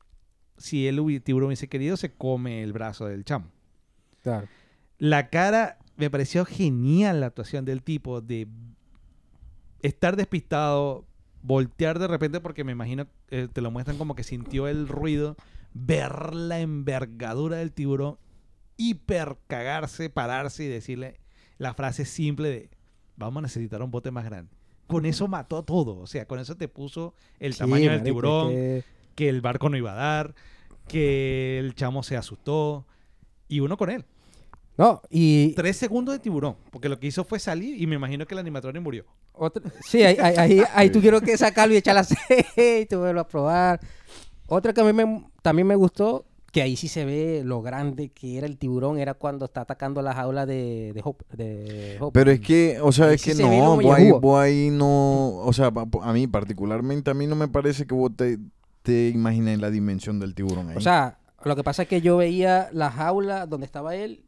[0.64, 3.48] si el tiburón hubiese querido, se come el brazo del chamo.
[4.22, 4.48] Claro.
[4.98, 8.48] La cara, me pareció genial la actuación del tipo de
[9.82, 11.06] estar despistado,
[11.42, 15.36] voltear de repente, porque me imagino, eh, te lo muestran como que sintió el ruido,
[15.74, 18.18] ver la envergadura del tiburón,
[18.78, 21.20] hiper cagarse, pararse y decirle
[21.58, 22.70] la frase simple de,
[23.18, 24.50] vamos a necesitar un bote más grande.
[24.88, 28.52] Con eso mató todo, o sea, con eso te puso el Sí, tamaño del tiburón,
[28.52, 28.84] que-
[29.16, 30.36] que el barco no iba a dar,
[30.88, 32.86] que el chamo se asustó,
[33.48, 34.06] y uno con él.
[34.78, 38.26] No, y Tres segundos de tiburón, porque lo que hizo fue salir y me imagino
[38.26, 39.06] que el animatronic murió.
[39.34, 43.28] otra, sí, ahí, ahí, ahí, ahí tú quiero que sacarlo y echarle aceite, volverlo a
[43.28, 43.80] probar.
[44.48, 48.10] Otra que a mí me- también me gustó, que ahí sí se ve lo grande
[48.10, 51.24] que era el tiburón, era cuando está atacando la jaula de, de Hope.
[51.36, 52.20] De Hope.
[52.20, 54.22] Pero es que, o sea, Ahí es sí que se no, lo vos ahí, mollejudo.
[54.22, 58.12] vos ahí no, o sea, a mí particularmente, a mí no me parece que vos
[58.16, 58.38] te,
[58.84, 60.78] te imaginas la dimensión del tiburón ahí.
[60.78, 64.24] O sea, lo que pasa es que yo veía la jaula donde estaba él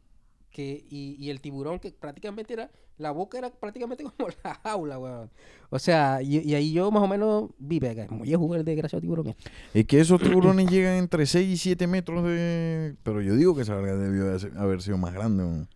[0.50, 4.98] que, y, y el tiburón que prácticamente era, la boca era prácticamente como la jaula,
[4.98, 5.30] weón.
[5.68, 9.00] O sea, y, y ahí yo más o menos vi, venga, muy jugar el desgraciado
[9.02, 9.26] tiburón.
[9.28, 9.50] este.
[9.74, 12.96] es que esos tiburones llegan entre 6 y 7 metros de...
[13.02, 15.42] Pero yo digo que esa verga debió de ser- haber sido más grande.
[15.44, 15.68] weón.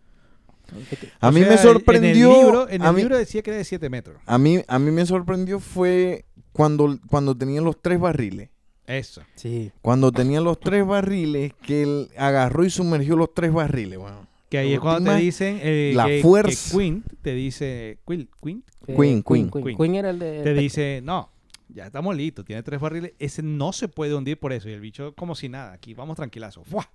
[1.19, 2.29] A O mí sea, me en- sorprendió...
[2.31, 4.17] En el libro, en a el mí- libro decía que era de 7 metros.
[4.25, 8.49] A mí, a mí me sorprendió fue cuando, cuando tenían los tres barriles.
[8.87, 9.21] Eso.
[9.35, 9.71] Sí.
[9.81, 14.27] Cuando tenían los tres barriles, que él agarró y sumergió los tres barriles, weón.
[14.49, 16.77] Que ahí es cuando te dicen eh, la que, que fuerza.
[16.77, 17.99] Queen te dice...
[18.05, 19.49] Queen, Queen Eh, Queen, Queen.
[19.49, 19.77] Queen.
[19.77, 19.95] Queen.
[19.95, 20.43] era el de...
[20.43, 21.29] te dice, no,
[21.69, 24.67] ya estamos listos, tiene tres barriles, ese no se puede hundir por eso.
[24.67, 26.63] Y el bicho como si nada, aquí vamos tranquilazo.
[26.65, 26.89] ¡Fua!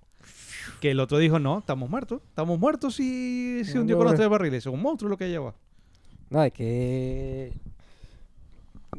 [0.81, 4.29] Que el otro dijo, no, estamos muertos, estamos muertos si se hundió con los tres
[4.29, 4.65] barriles.
[4.65, 5.55] Es un monstruo lo que lleva.
[6.29, 7.53] No, es que...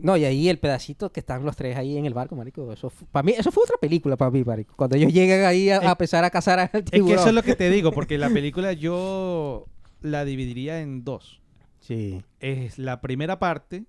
[0.02, 2.72] No, y ahí el pedacito que están los tres ahí en el barco, marico.
[2.72, 4.74] Eso para mí, eso fue otra película para mí, marico.
[4.76, 7.08] Cuando ellos llegan ahí a, a Es- empezar a cazar al Es tiburón.
[7.08, 9.66] que eso es lo que te digo, porque la película yo
[10.00, 11.40] la dividiría en dos.
[11.80, 12.22] Sí.
[12.40, 13.84] Es la primera parte,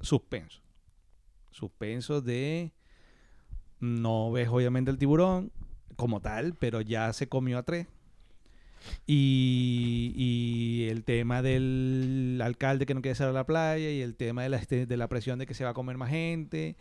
[0.00, 0.60] suspenso.
[1.50, 2.72] Suspenso de...
[3.80, 5.52] No ves obviamente el tiburón
[5.96, 7.86] como tal, pero ya se comió a tres.
[9.06, 14.14] Y, y el tema del alcalde que no quiere salir a la playa y el
[14.14, 16.76] tema de la, este- de la presión de que se va a comer más gente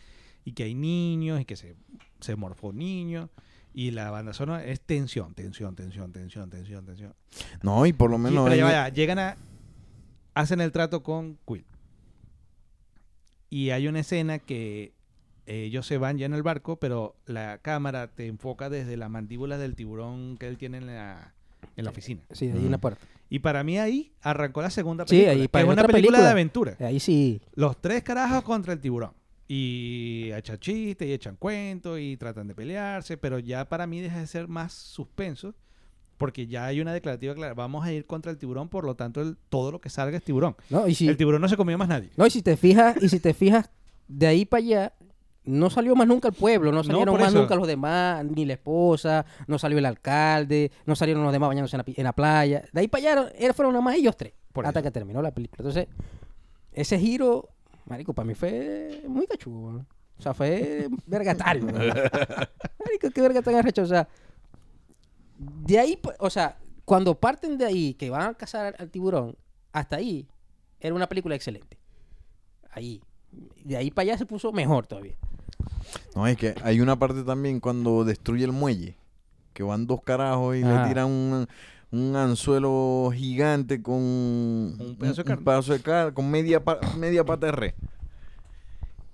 [0.46, 1.76] y que hay niños y que se,
[2.20, 3.30] se morfó niños.
[3.74, 7.13] Y la banda sonora es tensión, tensión, tensión, tensión, tensión, tensión.
[7.63, 8.48] No, y por lo Sí, menos...
[8.50, 9.36] pero vaya, llegan a.
[10.36, 11.66] Hacen el trato con Quill.
[13.50, 14.94] Y hay una escena que
[15.46, 19.60] ellos se van ya en el barco, pero la cámara te enfoca desde las mandíbulas
[19.60, 21.34] del tiburón que él tiene en la,
[21.76, 22.21] en la oficina.
[22.32, 22.82] Sí, ahí en la Mm.
[22.82, 23.06] puerta.
[23.30, 25.32] Y para mí ahí arrancó la segunda Sí, película.
[25.34, 26.21] ahí que para es una película.
[26.21, 26.76] de aventura.
[26.80, 27.41] Ahí sí.
[27.56, 29.12] Los tres carajos contra el tiburón.
[29.47, 34.19] Y echan chistes y echan cuentos y tratan de pelearse, pero ya para mí deja
[34.19, 35.54] de ser más suspenso
[36.17, 37.54] porque ya hay una declarativa clara.
[37.54, 40.23] Vamos a ir contra el tiburón, por lo tanto el- todo lo que salga es
[40.23, 40.56] tiburón.
[40.69, 42.10] No, y si, El tiburón no se comió más nadie.
[42.15, 43.69] no, y si te fijas, y si te fijas,
[44.08, 44.93] de ahí para allá,
[45.45, 47.39] no salió más nunca el pueblo, no salieron más eso.
[47.41, 51.75] nunca los demás, ni la esposa, no salió el alcalde, no salieron los demás bañándose
[51.75, 52.63] en la, pi- en la playa.
[52.71, 54.86] De ahí para allá fueron nada más ellos tres, Por hasta eso.
[54.88, 55.58] que terminó la película.
[55.60, 55.88] Entonces,
[56.71, 57.49] ese giro,
[57.86, 59.71] marico, para mí fue muy cachudo.
[59.73, 59.86] ¿no?
[60.17, 61.65] O sea, fue vergatario.
[61.65, 61.71] ¿no?
[62.86, 63.82] marico, qué verga tan arrecho.
[63.82, 64.08] O sea,
[65.38, 69.36] de ahí, pa- o sea, cuando parten de ahí, que van a cazar al tiburón,
[69.71, 70.27] hasta ahí,
[70.79, 71.77] era una película excelente.
[72.71, 73.01] Ahí.
[73.63, 75.15] De ahí para allá se puso mejor todavía.
[76.15, 78.97] No, es que hay una parte también cuando destruye el muelle,
[79.54, 80.84] que van dos carajos y Ajá.
[80.84, 81.47] le tiran un,
[81.91, 85.45] un anzuelo gigante con un, pedazo de carne.
[85.45, 87.73] pedazo de carne, con media, pa- media pata de res.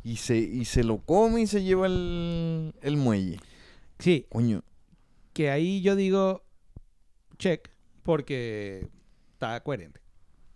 [0.03, 3.39] Y se, y se lo come y se lleva el, el muelle.
[3.99, 4.63] Sí, Coño,
[5.33, 6.43] que ahí yo digo
[7.37, 7.69] check
[8.03, 8.87] porque
[9.33, 10.01] está coherente.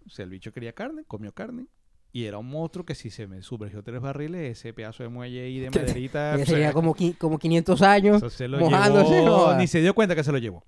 [0.06, 1.68] O sea, el bicho quería carne, comió carne.
[2.16, 5.50] Y era un monstruo que si se me sumergió tres barriles, ese pedazo de muelle
[5.50, 6.36] y de maderita...
[6.38, 8.18] Sea, tenía como, qui- como 500 años.
[8.18, 9.58] Eso se lo mojándose, llevó, ¿no?
[9.58, 10.64] ni se dio cuenta que se lo llevó.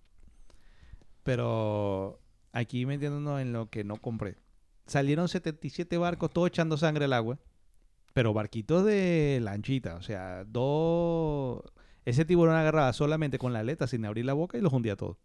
[1.23, 2.19] Pero
[2.51, 4.37] aquí metiéndonos en lo que no compré.
[4.87, 7.39] Salieron 77 barcos, todos echando sangre al agua.
[8.13, 11.61] Pero barquitos de lanchita, o sea, dos...
[12.05, 15.17] Ese tiburón agarraba solamente con la aleta sin abrir la boca y los hundía todos.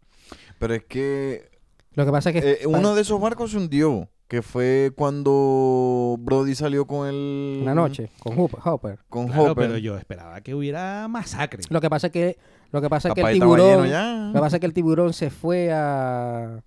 [0.59, 1.51] pero es que
[1.95, 6.17] Lo que pasa es que eh, uno de esos barcos se hundió, que fue cuando
[6.21, 7.61] Brody salió con el...
[7.63, 8.35] una noche con.
[8.39, 8.99] Hopper.
[9.09, 9.67] Con Claro, Hopper.
[9.69, 11.63] pero yo esperaba que hubiera masacre.
[11.69, 12.39] Lo que pasa es que
[12.71, 14.29] lo que pasa es que el tiburón, ya.
[14.29, 16.63] lo que pasa es que el tiburón se fue a,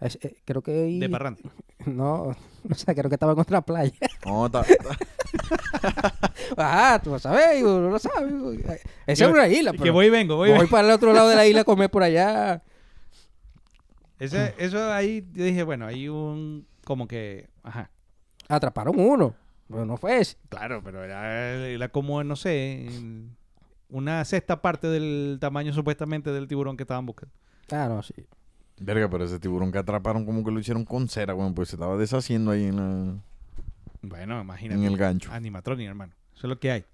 [0.00, 1.42] a ese- eh, creo que ahí- De parrante.
[1.86, 2.34] no,
[2.70, 3.92] o sea, creo que estaba en otra playa.
[4.26, 4.64] No, ta-
[6.56, 8.28] Ah, tú lo sabes, uno lo sabe.
[9.06, 11.12] Esa es una isla, Que pero voy y vengo, voy y voy para el otro
[11.12, 12.62] lado de la isla a comer por allá.
[14.18, 16.66] Ese- eso ahí, yo dije, bueno, hay un...
[16.84, 17.48] Como que...
[17.62, 17.90] Ajá.
[18.48, 19.34] Atraparon uno,
[19.68, 20.36] pero no fue ese.
[20.48, 22.88] Claro, pero era, era como, no sé,
[23.88, 27.34] una sexta parte del tamaño supuestamente del tiburón que estaban buscando.
[27.72, 28.14] Ah, no, sí.
[28.78, 31.76] Verga, pero ese tiburón que atraparon como que lo hicieron con cera, bueno, pues se
[31.76, 33.18] estaba deshaciendo ahí en, la-
[34.02, 34.78] Bueno, imagínate.
[34.80, 35.32] en el gancho.
[35.32, 36.12] Animatronic, hermano.
[36.34, 36.84] Eso es lo que hay.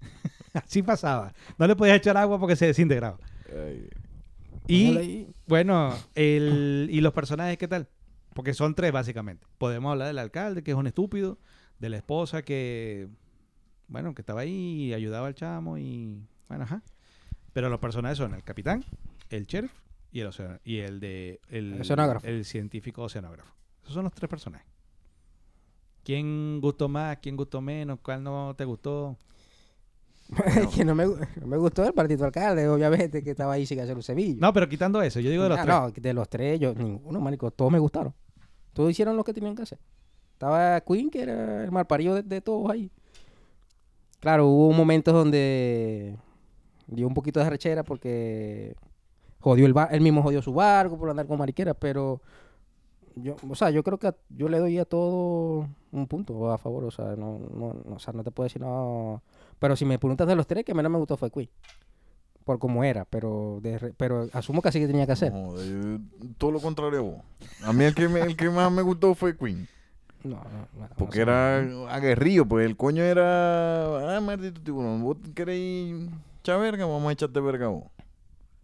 [0.54, 1.32] Así pasaba.
[1.58, 3.18] No le podías echar agua porque se desintegraba.
[3.50, 3.88] Ay,
[4.66, 5.26] Y.
[5.46, 7.88] bueno, el, y los personajes, ¿qué tal?
[8.34, 9.46] Porque son tres, básicamente.
[9.58, 11.38] Podemos hablar del alcalde, que es un estúpido.
[11.78, 13.08] De la esposa, que,
[13.88, 16.80] bueno, que estaba ahí y ayudaba al chamo y, bueno, ajá.
[17.52, 18.84] Pero los personajes son el capitán,
[19.30, 19.72] el sheriff
[20.12, 20.30] y el,
[20.64, 21.40] y el de...
[21.48, 22.24] El, Oceanógrafo.
[22.24, 23.52] El científico oceanógrafo.
[23.82, 24.68] Esos son los tres personajes.
[26.04, 27.18] ¿Quién gustó más?
[27.18, 27.98] ¿Quién gustó menos?
[28.00, 29.18] ¿Cuál no te gustó?
[30.74, 33.94] que no me, no me gustó el partido alcalde, obviamente, que estaba ahí sin hacer
[33.96, 34.40] un cebillo.
[34.40, 35.74] No, pero quitando eso, yo digo de los Ah, tres.
[35.74, 38.14] no, de los tres, yo, ninguno, marico, todos me gustaron.
[38.72, 39.78] Todos hicieron lo que tenían que hacer.
[40.32, 42.90] Estaba Queen, que era el malparido de, de todos ahí.
[44.20, 46.16] Claro, hubo momentos donde
[46.86, 48.74] dio un poquito de rechera porque
[49.40, 52.20] jodió el bar, él mismo jodió su barco por andar con mariquera, pero
[53.16, 56.58] yo, o sea, yo creo que a- yo le doy a todo un punto a
[56.58, 59.22] favor, o sea, no, no, no, o sea, no te puedo decir no,
[59.62, 61.48] pero si me preguntas de los tres, que menos me gustó fue Queen,
[62.44, 65.32] por cómo era, pero de pero asumo que así que tenía que hacer.
[65.32, 66.00] No, yo-
[66.36, 67.16] todo lo contrario a vos.
[67.64, 69.68] A mí el que, me- el que más me gustó fue Queen.
[70.24, 74.16] No, no, no, Porque no era aguerrido, pues el coño era.
[74.16, 77.84] Ah, maldito tiburón, vos queréis echar verga, vamos a echarte verga vos.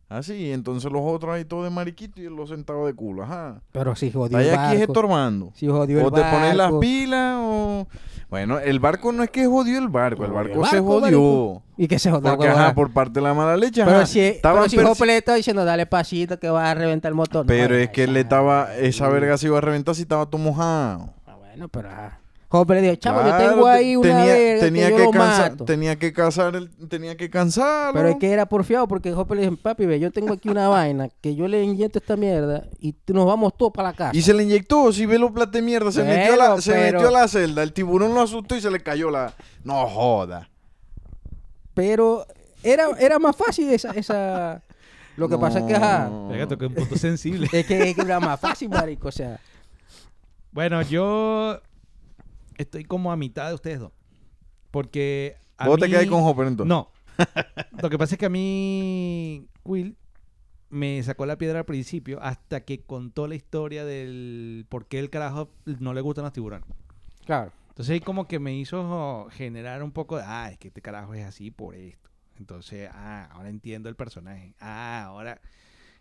[0.09, 3.61] Así, entonces los otros ahí todos de mariquito y los sentado de culo, ajá.
[3.73, 4.93] Pero si jodió Ahí el aquí es barco.
[4.93, 5.53] estorbando.
[5.55, 6.81] Si jodió el O te pones las barco.
[6.81, 7.87] pilas o.
[8.31, 11.63] Bueno, el barco no es que jodió el barco, el barco, el se barco, jodió.
[11.77, 12.31] Y que se jodió.
[12.37, 15.07] Porque, ajá, por parte de la mala leche, Pero ajá, si, estaban pero si Jope
[15.07, 17.45] le estaba diciendo, dale pasito que va a reventar el motor.
[17.47, 18.75] Pero No, es que él le estaba.
[18.77, 21.11] Esa verga se iba a reventar si estaba todo mojado.
[21.27, 22.21] Ah, bueno, pero ajá.
[22.51, 24.99] Jope le dijo, chavo, Claro, yo tengo te- ahí una tenía, verga tenía que, que,
[25.01, 25.65] yo lo cansa- mato.
[25.67, 27.93] tenía que cansar el- tenía que cansarlo.
[27.93, 30.67] Pero es que era porfiado porque Jope le dijo, papi, ve, yo tengo aquí una
[30.69, 34.17] vaina que yo le inyecto esta mierda y nos vamos todos para la casa.
[34.17, 36.73] Y se le inyectó, si ve los platos de mierda, se, metió, a la, se
[36.75, 39.35] metió a la celda, el tiburón lo asustó y se le cayó la...
[39.63, 40.49] No joda.
[41.75, 42.27] Pero
[42.63, 43.91] era, era más fácil esa...
[43.91, 44.63] esa...
[45.17, 46.09] Lo que pasa es que, ajá,
[46.49, 47.49] toqué un punto sensible.
[47.53, 49.39] es que, es que era más fácil, marico, o sea...
[50.53, 51.61] Bueno, yo
[52.59, 53.93] estoy como a mitad de ustedes dos.
[54.71, 55.37] Porque.
[55.57, 56.69] a Vos te mí- quedas con Hopper entonces.
[56.69, 56.91] No.
[57.83, 59.47] Lo que pasa es que a mí.
[59.65, 59.97] Will
[60.71, 65.09] me sacó la piedra al principio hasta que contó la historia del por qué el
[65.09, 66.69] carajo no le gustan los tiburones.
[67.25, 67.53] Claro.
[67.71, 71.15] Entonces ahí como que me hizo generar un poco de, ah, es que este carajo
[71.15, 72.11] es así por esto.
[72.39, 74.55] Entonces, ah, ahora entiendo el personaje.
[74.61, 75.41] Ah, ahora...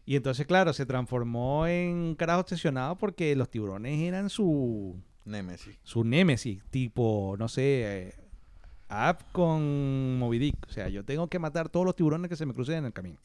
[0.06, 4.96] Y entonces, claro, se transformó en un carajo obsesionado porque los tiburones eran su,
[5.28, 5.78] Nemesis.
[5.84, 8.16] su némesis, tipo, no sé, eh,
[8.90, 10.56] App con Moby Dick.
[10.68, 12.94] O sea, yo tengo que matar todos los tiburones que se me crucen en el
[12.94, 13.20] camino.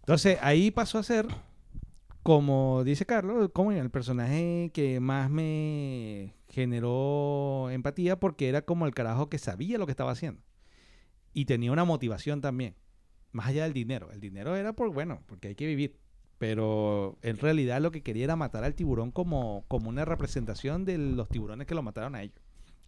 [0.00, 1.26] Entonces, ahí pasó a ser,
[2.22, 8.94] como dice Carlos, como el personaje que más me generó empatía porque era como el
[8.94, 10.42] carajo que sabía lo que estaba haciendo.
[11.32, 12.74] Y tenía una motivación también,
[13.30, 14.10] más allá del dinero.
[14.10, 15.96] El dinero era por, bueno, porque hay que vivir.
[16.40, 20.96] Pero en realidad lo que quería era matar al tiburón como, como una representación de
[20.96, 22.40] los tiburones que lo mataron a ellos.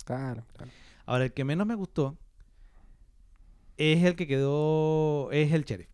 [0.07, 0.73] Claro, claro.
[1.05, 2.17] Ahora, el que menos me gustó
[3.77, 5.91] es el que quedó, es el sheriff.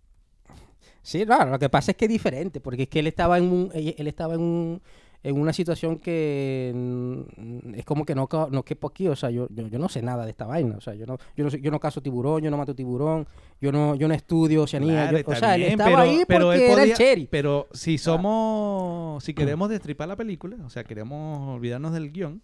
[1.03, 3.51] Sí, claro, lo que pasa es que es diferente, porque es que él estaba en
[3.51, 4.83] un, él él estaba en un,
[5.23, 9.49] en una situación que mm, es como que no, no quepo aquí, o sea, yo,
[9.51, 11.71] yo, yo no sé nada de esta vaina, o sea, yo no, yo no, yo
[11.71, 13.27] no cazo tiburón, yo no mato tiburón,
[13.61, 16.23] yo no, yo no estudio oceanía, Claro, yo- o sea, él bien, estaba pero- ahí
[16.27, 17.29] pero porque él era el sheriff.
[17.31, 22.43] Pero si somos, si queremos destripar la película, o sea, queremos olvidarnos del guion,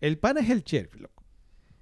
[0.00, 1.22] el pan es el sheriff, loco.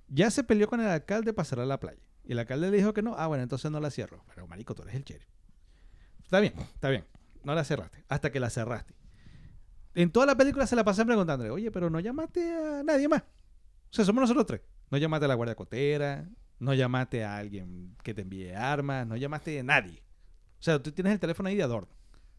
[0.09, 2.01] Ya se peleó con el alcalde para cerrar la playa.
[2.25, 3.15] Y el alcalde le dijo que no.
[3.17, 4.23] Ah, bueno, entonces no la cierro.
[4.35, 5.29] Pero, marico, tú eres el sheriff.
[6.23, 7.05] Está bien, está bien.
[7.45, 8.05] No la cerraste.
[8.09, 8.93] Hasta que la cerraste.
[9.95, 13.23] En toda la película se la pasan preguntándole, oye, pero no llamaste a nadie más.
[13.23, 14.61] O sea, somos nosotros tres.
[14.91, 19.17] No llamaste a la guardia cotera, no llamaste a alguien que te envíe armas, no
[19.17, 20.03] llamaste a nadie.
[20.59, 21.89] O sea, tú tienes el teléfono ahí de adorno.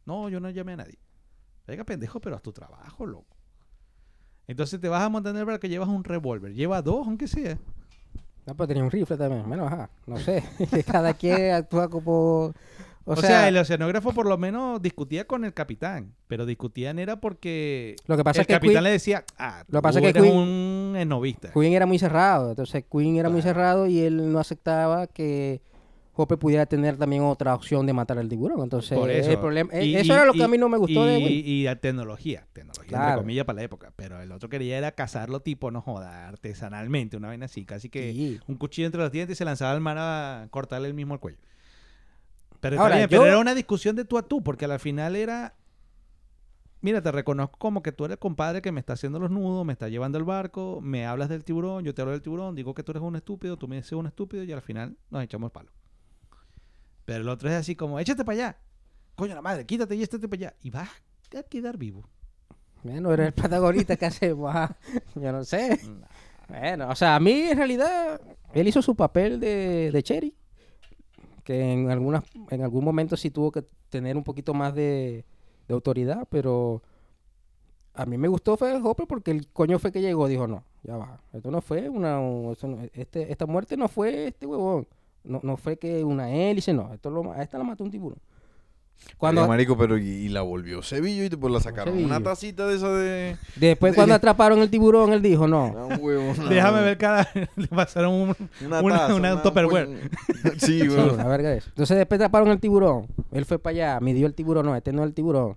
[0.05, 0.99] No, yo no llamé a nadie.
[1.67, 3.37] Venga, pendejo, pero haz tu trabajo, loco.
[4.47, 6.53] Entonces te vas a montar en el barco que llevas un revólver.
[6.53, 7.57] Lleva dos, aunque sea.
[8.45, 10.43] No, pero tenía un rifle también, bueno, ajá, no sé,
[10.85, 12.53] cada quien actúa como...
[13.05, 16.13] O, sea, el oceanógrafo por lo menos discutía con el capitán.
[16.27, 19.63] Pero discutían era porque Lo que pasa el es que capitán Queen- le decía, ah,
[19.67, 21.51] Lo que pasa es que Queen- un esnovista.
[21.51, 25.61] Queen era muy cerrado, entonces Queen era muy cerrado y él no aceptaba que
[26.13, 28.61] Hope pudiera tener también otra opción de matar al tiburón.
[28.61, 29.31] Entonces, Por eso.
[29.31, 31.19] el problema, Y- eso y- era lo que y- a mí no me gustó de
[31.19, 33.93] y, la tecnología, tecnología entre comillas para la época.
[33.95, 38.11] Pero el otro quería era cazarlo tipo, no joda, artesanalmente, una vaina así, casi que
[38.11, 38.39] Sí.
[38.47, 41.19] un cuchillo entre los dientes y se lanzaba al mar a cortarle el mismo el
[41.21, 41.39] cuello.
[42.61, 44.79] Pero, está Ahora, bien, pero yo- era una discusión de tú a tú, porque al
[44.79, 45.55] final era,
[46.81, 49.65] mira, te reconozco como que tú eres el compadre que me está haciendo los nudos,
[49.65, 52.73] me está llevando el barco, me hablas del tiburón, yo te hablo del tiburón, digo
[52.73, 55.47] que tú eres un estúpido, tú me dices un estúpido y al final nos echamos
[55.47, 55.71] el palo.
[57.05, 58.57] Pero el otro es así como, échate para allá.
[59.15, 60.55] Coño la madre, quítate y échate para allá.
[60.61, 60.89] Y vas
[61.37, 62.07] a quedar vivo.
[62.83, 64.77] Bueno, era el protagonista que ajá.
[65.15, 65.79] Yo no sé.
[66.47, 68.19] Bueno, o sea, a mí en realidad
[68.53, 70.35] él hizo su papel de, de Cherry.
[71.43, 75.25] Que en, algunas, en algún momento sí tuvo que tener un poquito más de,
[75.69, 76.81] autoridad, pero
[77.93, 80.97] a mí me gustó fue Hopper porque el coño fue que llegó, dijo, no, ya
[80.97, 82.19] va, esto no fue una,
[82.91, 84.85] este, esta muerte no fue este huevón,
[85.23, 88.19] no, no fue que una hélice, no, esto lo, a esta la mató un tiburón.
[89.17, 92.03] Cuando, Oye, marico, pero y, y la volvió Sevillo y después la sacaron.
[92.03, 93.37] Una tacita de esa de...
[93.55, 97.27] después cuando atraparon el tiburón, él dijo, no, Ah, huevo, Déjame ver cada...
[97.55, 98.35] Le pasaron un...
[98.65, 99.85] Una una- taza, una Tupperware.
[99.85, 99.97] coño.
[100.57, 101.11] sí, Sí, weón.
[101.11, 101.69] una verga de eso.
[101.69, 103.07] Entonces después atraparon el tiburón.
[103.31, 104.65] Él fue para allá, midió el tiburón.
[104.65, 105.55] No, este no es el tiburón.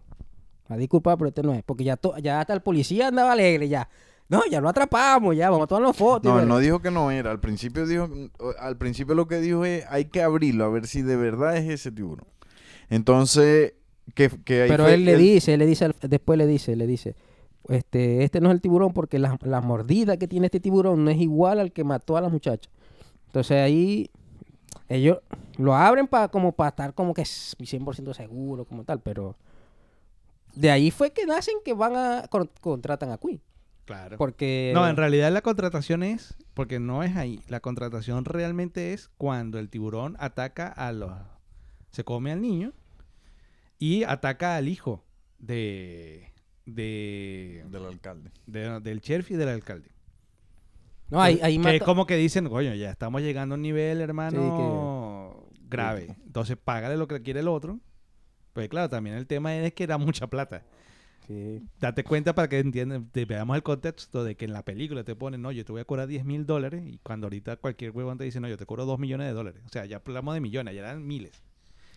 [0.68, 1.62] A disculpa, pero este no es.
[1.64, 3.88] Porque ya, to- ya hasta el policía andaba alegre ya.
[4.28, 6.34] No, ya lo atrapamos, ya, vamos a tomar las fotos.
[6.34, 7.30] No, no dijo que no era.
[7.30, 8.09] Al principio dijo,
[8.59, 11.68] al principio lo que dijo es hay que abrirlo a ver si de verdad es
[11.68, 12.26] ese tiburón.
[12.91, 13.74] Entonces,
[14.14, 16.87] que, que ahí Pero fue él le dice, le dice, al- después le dice, le
[16.87, 17.14] dice,
[17.68, 21.11] este, este no es el tiburón porque la, la mordida que tiene este tiburón no
[21.11, 22.68] es igual al que mató a la muchacha.
[23.26, 24.11] Entonces ahí
[24.89, 25.18] ellos
[25.57, 29.37] lo abren para como para estar como que es 100% seguro como tal, pero
[30.55, 33.41] de ahí fue que nacen que van a con- contratan a Queen,
[33.87, 34.18] Claro.
[34.18, 39.11] porque No, en realidad la contratación es, porque no es ahí, la contratación realmente es
[39.16, 41.11] cuando el tiburón ataca a los,
[41.95, 42.72] se come al niño
[43.78, 45.05] y ataca al hijo
[45.38, 46.30] de,
[46.66, 48.30] de, Del alcalde.
[48.47, 49.88] de- del sheriff y del alcalde.
[51.11, 54.01] no ahí, ahí que es como que dicen, coño, ya estamos llegando a un nivel,
[54.01, 56.16] hermano, grave.
[56.26, 57.78] Entonces, págale lo que quiere el otro.
[58.53, 60.62] Pues claro, también el tema es que era mucha plata.
[61.26, 61.62] Sí.
[61.80, 65.16] Date cuenta para que entiendan, te veamos el contexto de que en la película te
[65.16, 68.18] ponen, no, yo te voy a cobrar 10 mil dólares y cuando ahorita cualquier huevón
[68.18, 69.62] te dice, no, yo te cobro 2 millones de dólares.
[69.64, 71.42] O sea, ya hablamos de millones, ya eran miles.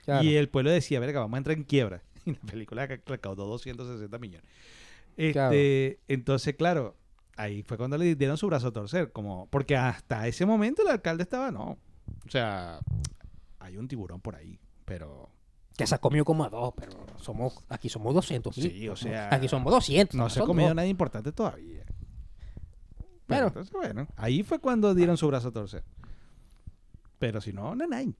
[0.08, 0.24] Claro.
[0.26, 2.02] Y el pueblo decía, verga, vamos a entrar en quiebra.
[2.26, 4.50] Y la película ca- recaudó 260 millones.
[5.16, 5.56] Este, Claro.
[6.08, 6.96] Entonces, claro,
[7.38, 9.12] ahí fue cuando le dieron su brazo a torcer.
[9.12, 11.78] Como, porque hasta ese momento el alcalde estaba, no.
[12.26, 12.80] O sea,
[13.60, 15.30] hay un tiburón por ahí, pero
[15.78, 18.72] que se ha comido como a dos, pero somos aquí somos 200 mil.
[18.72, 20.16] Sí, o sea, aquí somos 200.
[20.18, 21.84] no se ha comido nada importante todavía.
[21.86, 25.84] Pero, Pero- entonces, bueno, ahí fue cuando dieron su brazo a torcer.
[27.20, 28.16] Pero si no, hay.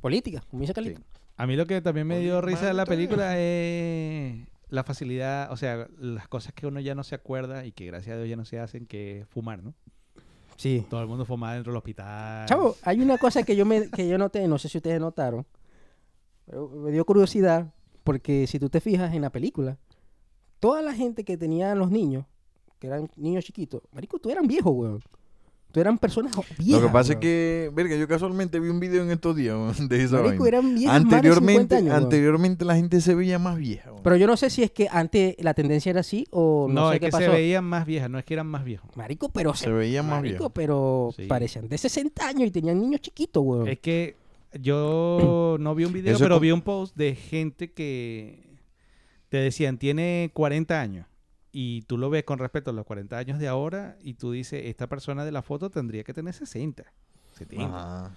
[0.00, 0.74] Política, como dice Sí.
[0.74, 1.02] Calito.
[1.36, 5.56] A mí lo que también me dio risa de la película es la facilidad, o
[5.56, 8.36] sea, las cosas que uno ya no se acuerda y que gracias a Dios ya
[8.36, 9.74] no se hacen, que es fumar, ¿no?
[10.56, 10.84] Sí.
[10.90, 12.46] Todo el mundo fumaba dentro del hospital.
[12.46, 15.46] Chavo, hay una cosa que yo me que yo noté, no sé si ustedes notaron,
[16.44, 17.72] pero me dio curiosidad
[18.04, 19.78] porque si tú te fijas en la película,
[20.58, 22.26] toda la gente que tenían los niños,
[22.78, 25.02] que eran niños chiquitos, marico, tú eran viejos, weón.
[25.72, 26.80] Tú eran personas viejas.
[26.82, 29.56] Lo que pasa es que, verga, yo casualmente vi un video en estos días
[29.88, 30.48] de esa Marico, vaina.
[30.58, 33.90] eran viejas más de 50 Anteriormente, años, anteriormente la gente se veía más vieja.
[34.02, 36.88] Pero yo no sé si es que antes la tendencia era así o no, No,
[36.88, 37.24] sé es qué que pasó.
[37.24, 38.96] se veían más viejas, no es que eran más viejos.
[38.96, 40.50] Marico, pero Se veía más marico, viejo.
[40.50, 41.26] pero Sí.
[41.26, 43.68] parecían de 60 años y tenían niños chiquitos, weón.
[43.68, 44.16] Es que
[44.60, 48.42] yo no vi un video, Eso pero como- vi un post de gente que
[49.28, 51.06] te decían, tiene 40 años.
[51.52, 54.62] Y tú lo ves con respecto a los 40 años de ahora y tú dices,
[54.66, 56.84] esta persona de la foto tendría que tener 60,
[57.36, 57.66] 70.
[57.66, 58.10] Ajá.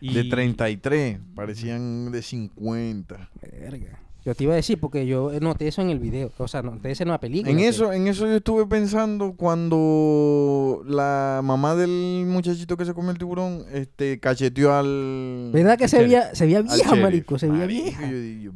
[0.00, 3.30] Y- De 33, parecían de 50.
[3.40, 4.00] Verga.
[4.26, 6.32] Yo te iba a decir porque yo noté eso en el video.
[6.38, 7.50] O sea, noté eso en la película.
[7.50, 12.94] En que- eso, en eso yo estuve pensando cuando la mamá del muchachito que se
[12.94, 15.50] comió el tiburón este, cacheteó al.
[15.52, 17.38] ¿Verdad que se veía, se veía vieja, marico?
[17.38, 18.10] Se veía vieja.
[18.10, 18.50] Yo,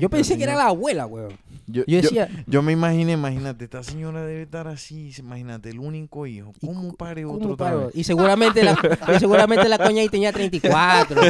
[0.00, 1.32] Yo pensé que era la abuela, weón.
[1.66, 6.52] Yo, decía, yo me imaginé, imagínate, esta señora debe estar así, imagínate, el único hijo.
[6.60, 7.94] ¿Y ¿Cómo pare ¿cómo otro vez?
[7.94, 8.76] Y seguramente la,
[9.14, 11.22] y seguramente la coña ahí tenía 34.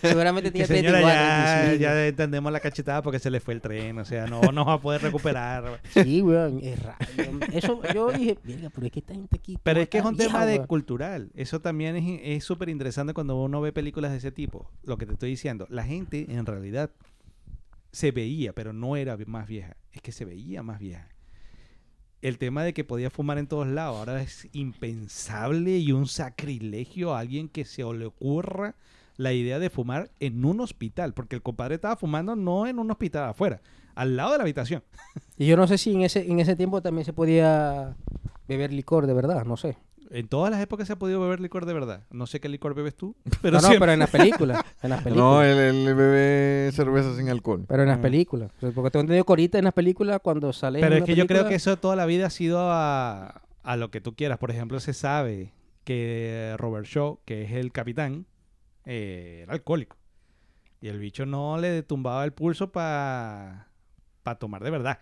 [0.00, 1.08] seguramente tenía señora, 34.
[1.08, 1.80] ya, 35.
[1.80, 4.74] ya entendemos la cachetada porque se le fue el tren, o sea, no, no va
[4.74, 5.80] a poder recuperar.
[5.90, 6.98] Sí, weón, es raro.
[7.52, 9.58] Eso, yo dije, verga, pero es que esta gente aquí.
[9.62, 10.66] Pero es que es un vieja, tema de weón".
[10.66, 11.30] cultural.
[11.34, 14.70] Eso también es es súper interesante cuando uno ve películas de ese tipo.
[14.84, 15.66] Lo que te estoy diciendo.
[15.70, 16.90] La gente en realidad
[17.92, 19.76] se veía, pero no era más vieja.
[19.92, 21.08] Es que se veía más vieja.
[22.22, 27.14] El tema de que podía fumar en todos lados ahora es impensable y un sacrilegio
[27.14, 28.76] a alguien que se le ocurra
[29.16, 31.14] la idea de fumar en un hospital.
[31.14, 33.60] Porque el compadre estaba fumando no en un hospital afuera,
[33.94, 34.82] al lado de la habitación.
[35.36, 37.96] Y yo no sé si en ese, en ese tiempo también se podía
[38.48, 39.76] beber licor de verdad, no sé.
[40.14, 42.04] En todas las épocas se ha podido beber licor de verdad.
[42.10, 44.62] No sé qué licor bebes tú, pero no, no, siempre- pero en las películas.
[44.82, 45.26] En las películas.
[45.26, 47.64] No, él, él bebe cerveza sin alcohol.
[47.66, 48.02] Pero en las Mm.
[48.02, 48.50] películas.
[48.56, 50.80] O sea, Porque tengo entendido que ahorita en las películas cuando sale.
[50.80, 53.90] Pero es que yo creo que eso toda la vida ha sido a, a lo
[53.90, 54.38] que tú quieras.
[54.38, 55.54] Por ejemplo, se sabe
[55.84, 58.26] que Robert Shaw, que es el capitán,
[58.84, 59.96] eh, era alcohólico.
[60.82, 63.68] Y el bicho no le tumbaba el pulso para
[64.38, 64.98] tomar de verdad.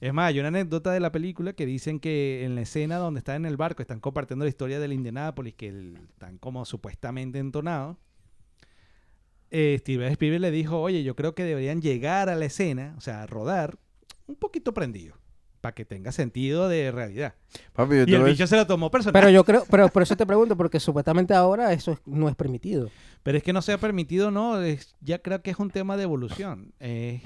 [0.00, 3.18] Es más, hay una anécdota de la película que dicen que en la escena donde
[3.18, 7.38] están en el barco están compartiendo la historia del Indianapolis, que el- están como supuestamente
[7.40, 7.96] entonados.
[9.50, 13.00] Eh, Steven Spielberg le dijo, oye, yo creo que deberían llegar a la escena, o
[13.00, 13.78] sea, a rodar
[14.26, 15.14] un poquito prendido.
[15.60, 17.34] para que tenga sentido de realidad.
[17.72, 19.12] Papi, yo Y te el a bicho se lo tomó personal.
[19.20, 22.36] Pero yo creo, pero por eso te pregunto, porque supuestamente ahora eso es- no es
[22.36, 22.88] permitido.
[23.24, 24.62] Pero es que no sea permitido, no.
[24.62, 26.72] es- ya creo que es un tema de evolución.
[26.78, 27.22] Es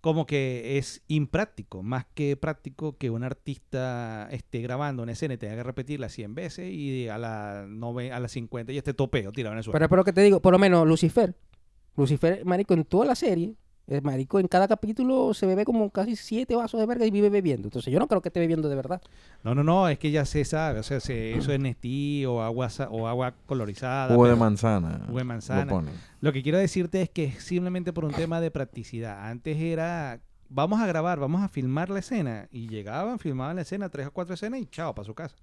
[0.00, 5.36] como que es impráctico, más que práctico que un artista esté grabando una escena y
[5.38, 9.30] tenga que repetirla 100 veces y a la, nove- a las 50 y esté topeo
[9.32, 9.78] tirado en el suelo.
[9.78, 11.34] Pero lo que te digo, por lo menos Lucifer.
[11.96, 13.54] Lucifer, marico, en toda la serie,
[13.90, 17.28] el marico en cada capítulo se bebe como casi siete vasos de verga y vive
[17.28, 17.66] bebiendo.
[17.68, 19.02] Entonces yo no creo que esté bebiendo de verdad.
[19.42, 20.78] No, no, no, es que ya se sabe.
[20.78, 24.14] O sea, se- eso es Nestí o agua, o agua colorizada.
[24.14, 25.02] Jugo de manzana.
[25.06, 25.64] Jugo de manzana.
[25.64, 25.82] Lo.
[26.20, 29.28] Lo que quiero decirte es que es simplemente por un tema de practicidad.
[29.28, 32.48] Antes era, vamos a grabar, vamos a filmar la escena.
[32.52, 35.36] Y llegaban, filmaban la escena, tres o cuatro escenas y chao, para su casa.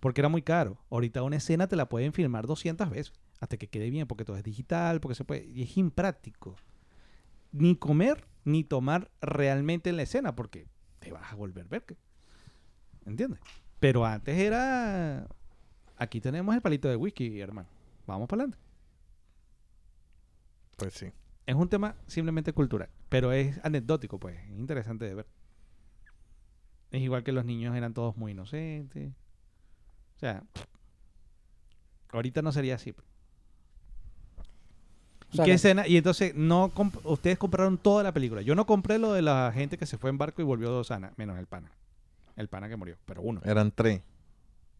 [0.00, 0.76] Porque era muy caro.
[0.90, 3.14] Ahorita una escena te la pueden filmar 200 veces.
[3.40, 5.46] Hasta que quede bien, porque todo es digital, porque se puede...
[5.46, 6.54] Y es impráctico.
[7.58, 10.66] Ni comer, ni tomar realmente en la escena, porque
[10.98, 11.96] te vas a volver verga.
[13.04, 13.40] ¿Entiendes?
[13.80, 15.26] Pero antes era...
[15.96, 17.68] Aquí tenemos el palito de whisky, hermano.
[18.06, 18.58] Vamos para adelante.
[20.76, 21.12] Pues sí.
[21.46, 25.26] Es un tema simplemente cultural, pero es anecdótico, pues, es interesante de ver.
[26.90, 29.12] Es igual que los niños eran todos muy inocentes.
[30.16, 30.44] O sea,
[32.10, 32.94] ahorita no sería así.
[35.40, 35.86] O ¿Y sea, qué escena?
[35.86, 38.42] Y entonces, no comp- ustedes compraron toda la película.
[38.42, 41.12] Yo no compré lo de la gente que se fue en barco y volvió sana,
[41.16, 41.70] menos el pana.
[42.36, 43.40] El pana que murió, pero uno.
[43.44, 44.02] Eran tres.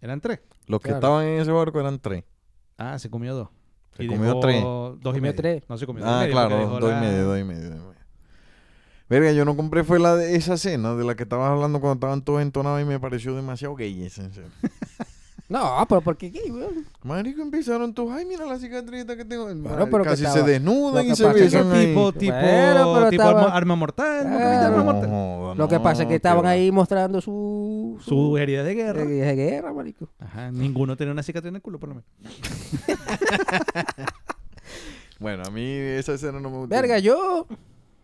[0.00, 0.40] Eran tres.
[0.66, 0.98] Los que Claro.
[0.98, 2.24] estaban en ese barco eran tres.
[2.78, 3.48] Ah, se comió dos.
[3.96, 4.62] Se Y comió dejó tres.
[4.62, 5.34] Dos y Comió medio.
[5.36, 5.62] tres.
[5.68, 7.38] No se comió dos y Ah, medio porque claro, dejó dos y la- medio, dos
[7.40, 7.96] y medio, dos y medio.
[9.08, 11.94] Verga, yo no compré fue la de esa escena de la que estabas hablando cuando
[11.94, 14.48] estaban todos entonados y me pareció demasiado gay esa escena.
[15.48, 16.84] No, pero ¿por qué qué, weón?
[17.04, 19.44] Marico, empezaron todos, ay, mira la cicatrita que tengo.
[19.44, 21.72] Bueno, pero que Casi estaba- se desnudan lo y que se pasa es que besan
[21.72, 21.86] ahí.
[21.86, 24.24] tipo, tipo, Bueno, pero tipo estaba- arma, arma mortal.
[24.28, 24.66] ¿Nunca viste Claro.
[24.66, 25.58] arma No, mortal?
[25.58, 26.50] Lo que pasa es que estaban va.
[26.50, 27.96] ahí mostrando su...
[28.00, 29.04] Su herida de guerra.
[29.04, 30.08] de, de guerra, marico.
[30.18, 32.10] Ajá, ninguno tenía una cicatriz en el culo, por lo menos.
[35.18, 36.74] Bueno, a mí esa escena no me gustó.
[36.74, 37.46] Verga, yo...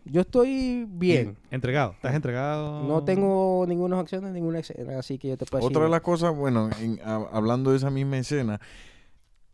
[0.05, 1.37] Yo estoy bien.
[1.49, 1.93] Entregado.
[1.93, 2.83] ¿Estás entregado?
[2.83, 5.91] No tengo ninguna acciones, ninguna escena, así que yo te puedo Otra de decir...
[5.91, 8.59] las cosas, bueno, en- a- hablando de esa misma escena,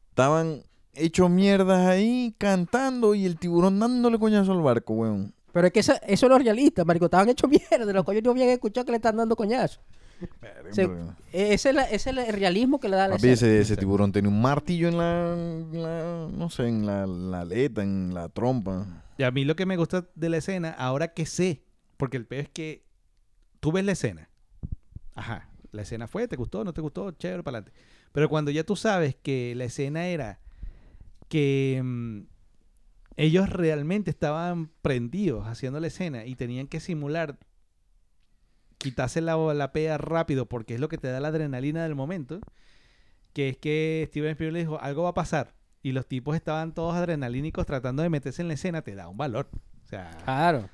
[0.10, 5.34] estaban hechos mierdas ahí cantando y el tiburón dándole coñazo al barco, weón.
[5.54, 7.06] Pero es que esa- eso es lo realista, marico.
[7.06, 7.92] Estaban hechos mierda.
[7.92, 9.80] Los coños no habían escuchado que le están dando coñazo.
[10.72, 13.52] Ese es, la- ese es el realismo que le da la Papi, escena.
[13.52, 17.42] ese, ese tiburón tenía un martillo en la, en la- no sé, en la, la
[17.42, 18.86] aleta, en la trompa.
[19.20, 21.66] Y a mí lo que me gusta de la escena, ahora que sé,
[21.98, 22.86] porque el peor es que
[23.60, 24.30] tú ves la escena.
[25.14, 27.78] Ajá, la escena fue, te gustó, no te gustó, chévere, para adelante.
[28.14, 30.40] Pero cuando ya tú sabes que la escena era
[31.28, 32.22] que mm,
[33.18, 37.40] ellos realmente estaban prendidos haciendo la escena y tenían que simular
[38.78, 42.40] quitarse la, la pea rápido porque es lo que te da la adrenalina del momento,
[43.34, 45.59] que es que Steven Spielberg dijo, algo va a pasar.
[45.82, 49.18] Y los tipos estaban todos adrenalínicos tratando de meterse en la escena, te da un
[49.18, 49.48] valor.
[49.86, 50.70] O sea, Claro.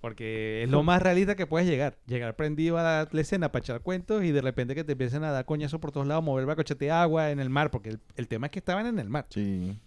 [0.00, 1.98] porque es lo más realista que puedes llegar.
[2.06, 5.24] Llegar prendido a la, la escena para echar cuentos y de repente que te empiecen
[5.24, 8.00] a dar coñazo por todos lados, mover bacochete de agua en el mar, porque el,
[8.16, 9.26] el tema es que estaban en el mar.
[9.30, 9.78] Sí.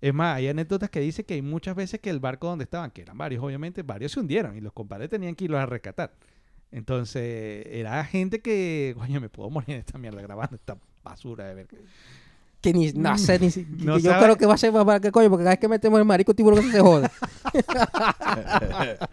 [0.00, 2.90] Es más, hay anécdotas que dice que hay muchas veces que el barco donde estaban,
[2.90, 6.12] que eran varios obviamente, varios se hundieron y los compadres tenían que irlos a rescatar.
[6.70, 11.54] Entonces, era gente que, coño, me puedo morir en esta mierda grabando esta basura de
[11.54, 11.68] ver.
[12.64, 14.84] Que ni, no sé, ni si- No que yo creo que va a ser más
[14.86, 17.08] para que coño, porque cada vez que metemos el marico tiburón se jode.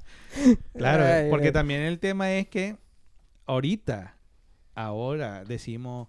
[0.74, 2.78] Claro, Ay, porque también el tema es que
[3.46, 4.16] ahorita,
[4.76, 6.08] ahora decimos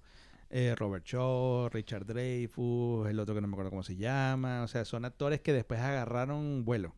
[0.50, 4.68] eh, Robert Shaw, Richard Dreyfuss, el otro que no me acuerdo cómo se llama, o
[4.68, 6.94] sea, son actores que después agarraron vuelo.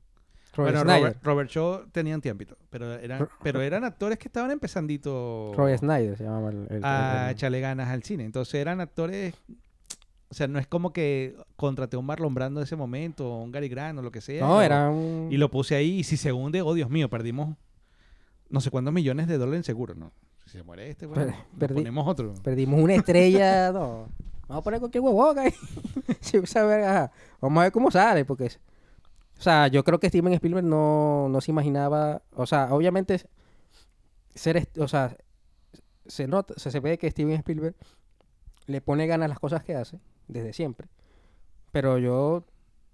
[0.54, 0.98] Robert bueno.
[1.00, 5.80] Robert, Robert Shaw tenían tiempito, pero eran, Ro- pero eran actores que estaban empezandito Robert
[5.80, 6.66] Snyder se llama el...
[6.70, 8.24] el- a echarle ganas al cine.
[8.24, 9.34] Entonces eran actores,
[10.34, 13.42] o sea, no es como que contraté a un Marlon Brando en ese momento, o
[13.42, 14.44] un Gary Grant o lo que sea.
[14.44, 15.28] No, y era un...
[15.30, 17.56] y lo puse ahí y si se hunde, oh Dios mío, perdimos
[18.48, 20.10] no sé cuántos millones de dólares en seguro, ¿no?
[20.46, 22.34] Si se muere este, bueno, Per- nos perdí- ponemos otro.
[22.42, 24.08] Perdimos una estrella, no.
[24.48, 25.54] Vamos a poner cualquier huevón ahí.
[26.54, 27.12] Verga.
[27.40, 28.46] Vamos a ver cómo sale, porque...
[28.46, 28.60] es-
[29.38, 32.22] O sea, yo creo que Steven Spielberg no, no se imaginaba...
[32.34, 33.20] O sea, obviamente...
[34.34, 34.68] Ser...
[34.78, 35.16] O sea,
[36.06, 36.54] se nota...
[36.56, 37.74] Se, se ve que Steven Spielberg
[38.66, 39.98] le pone ganas a las cosas que hace,
[40.28, 40.88] desde siempre.
[41.72, 42.44] Pero yo...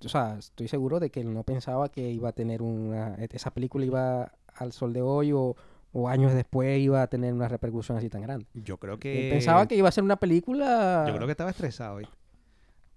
[0.03, 3.17] O sea, estoy seguro de que él no pensaba que iba a tener una...
[3.17, 5.55] Esa película iba al sol de hoy o,
[5.93, 8.47] o años después iba a tener una repercusión así tan grande.
[8.55, 11.05] Yo creo Él que pensaba que iba a ser una película.
[11.07, 12.09] yo creo que estaba estresado hoy.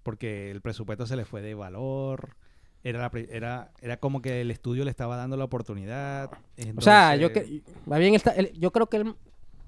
[0.02, 2.36] Porque el presupuesto se le fue de valor.
[2.86, 6.30] Era, la era, era como que el estudio le estaba dando la oportunidad.
[6.78, 9.16] O sea, yo, que, más bien él está- él- yo creo que él,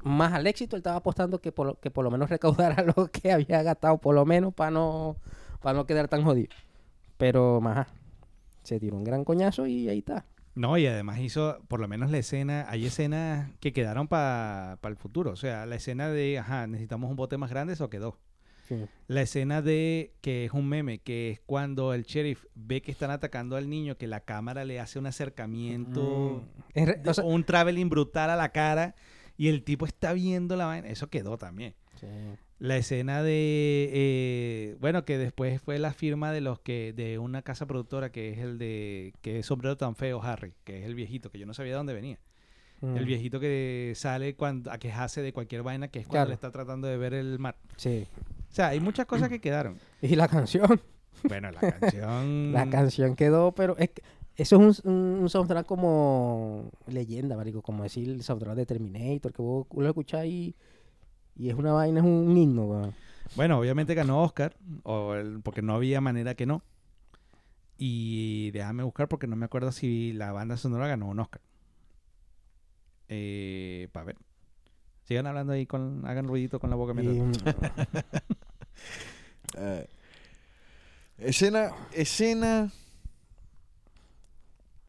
[0.05, 3.07] más al éxito, él estaba apostando que por, lo- que por lo menos recaudara lo
[3.07, 5.17] que había gastado, por lo menos para no,
[5.61, 6.49] para no quedar tan jodido.
[7.17, 7.87] Pero, más,
[8.63, 10.25] se tiró un gran coñazo y ahí está.
[10.53, 14.95] No, y además hizo, por lo menos la escena, hay escenas que quedaron para el
[14.95, 15.31] futuro.
[15.31, 18.17] O sea, la escena de, ajá, necesitamos un bote más grande, eso quedó.
[19.07, 23.11] La escena de, que es un meme, que es cuando el sheriff ve que están
[23.11, 26.43] atacando al niño, que la cámara le hace un acercamiento,
[26.73, 27.07] Mm.
[27.07, 28.95] O sea, un traveling brutal a la cara,
[29.37, 30.87] y el tipo está viendo la vaina.
[30.87, 31.73] Eso quedó también.
[31.99, 32.07] sí.
[32.57, 37.41] La escena de, eh, bueno, que después fue la firma de los que, de una
[37.41, 40.95] casa productora que es el de, que es sombrero tan feo, Harry, que es el
[40.95, 42.17] viejito, que yo no sabía de dónde venía.
[42.79, 42.95] Mm.
[42.95, 46.29] El viejito que sale cuando, a quejarse de cualquier vaina, que es cuando Claro.
[46.29, 47.57] le está tratando de ver el mar.
[47.75, 48.07] Sí.
[48.49, 49.77] O sea, hay muchas cosas que quedaron.
[50.01, 50.79] Y la canción.
[51.23, 52.51] Bueno, la canción...
[52.53, 54.01] La canción quedó, pero es que
[54.37, 59.31] eso es un, un, un soundtrack como leyenda, marico, como decir el soundtrack de Terminator,
[59.33, 60.55] que vos lo escuchás y,
[61.37, 62.93] y es una vaina, es un himno, weón.
[63.35, 66.61] Bueno, obviamente ganó Oscar, o el- porque no había manera que no.
[67.77, 71.41] Y déjame buscar porque no me acuerdo si la banda sonora ganó un Oscar.
[73.09, 74.17] Eh, para ver.
[75.03, 76.93] Sigan hablando ahí, con, hagan ruidito con la boca.
[77.01, 77.55] Y, mientras-
[79.57, 79.87] Eh,
[81.17, 82.71] escena, escena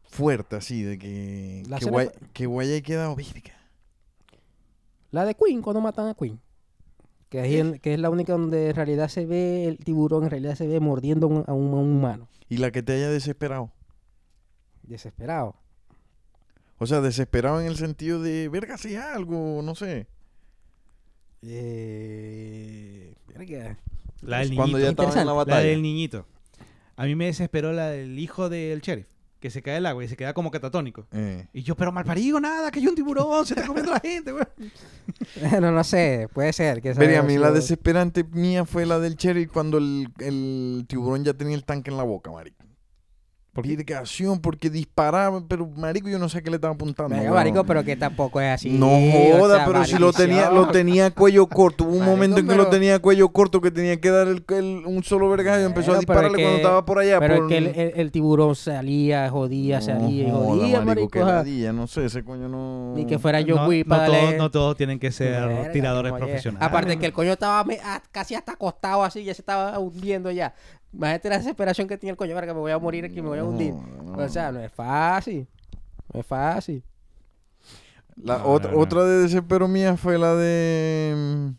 [0.09, 3.53] fuerte así de que La que, guay, fue- que guay haya quedado virga.
[5.11, 6.39] la de Queen, cuando matan a Queen.
[7.29, 10.29] Que es, el- que es la única donde en realidad se ve el tiburón, en
[10.31, 12.27] realidad se ve mordiendo a un, a un humano.
[12.49, 13.71] y la que te haya desesperado.
[14.83, 15.55] Desesperado.
[16.77, 20.07] O sea, desesperado en el sentido de verga si algo, no sé.
[21.41, 23.77] Eh, verga.
[24.21, 25.03] La del Cuando ya niñito.
[25.03, 25.57] estaban en la batalla.
[25.57, 26.25] La del niñito.
[26.95, 29.07] A mí me desesperó la del hijo del sheriff,
[29.39, 31.07] que se cae al agua y se queda como catatónico.
[31.11, 34.31] Eh, Y yo, pero malparido, nada, que hay un tiburón, se está comiendo la gente,
[34.31, 34.45] güey.
[35.61, 36.81] no, no sé, puede ser.
[36.81, 41.33] Que a mí la desesperante mía fue la del cherry cuando el, el tiburón ya
[41.33, 42.66] tenía el tanque en la boca, marico.
[43.57, 43.75] ¿Por qué?
[43.75, 47.09] Virgación, porque disparaba, pero marico yo no sé a qué le estaba apuntando.
[47.09, 47.33] Venga, weón.
[47.33, 48.69] marico, pero que tampoco es así.
[48.69, 51.83] No o joda, sea, pero si lo tenía, lo tenía cuello corto.
[51.85, 54.27] Hubo un Marico, momento en que pero- lo tenía cuello corto que tenía que dar
[54.27, 57.19] el, el- un solo vergazo y empezó a dispararle cuando que- estaba por allá.
[57.19, 57.43] Pero por...
[57.45, 61.19] es que el, el- el tiburón salía, jodía, salía y No joda, jodía, marico.
[61.19, 62.93] ladilla, no sé, ese coño no...
[62.95, 66.13] Ni que fuera yo no, no para todos, no todos tienen que ser Verga, tiradores
[66.13, 66.67] profesionales.
[66.67, 67.79] Aparte que el coño estaba me-
[68.11, 70.53] casi hasta acostado así, ya se estaba hundiendo ya.
[70.93, 73.39] Imagínate la desesperación que tenía el coño, verga, me voy a morir aquí, me voy
[73.39, 73.73] a hundir.
[73.73, 75.47] No, O sea, no es fácil.
[76.13, 76.83] No es fácil.
[78.15, 78.83] La No, otra, no, no.
[78.83, 81.13] otra de desespero mía fue la de...
[81.15, 81.49] mm,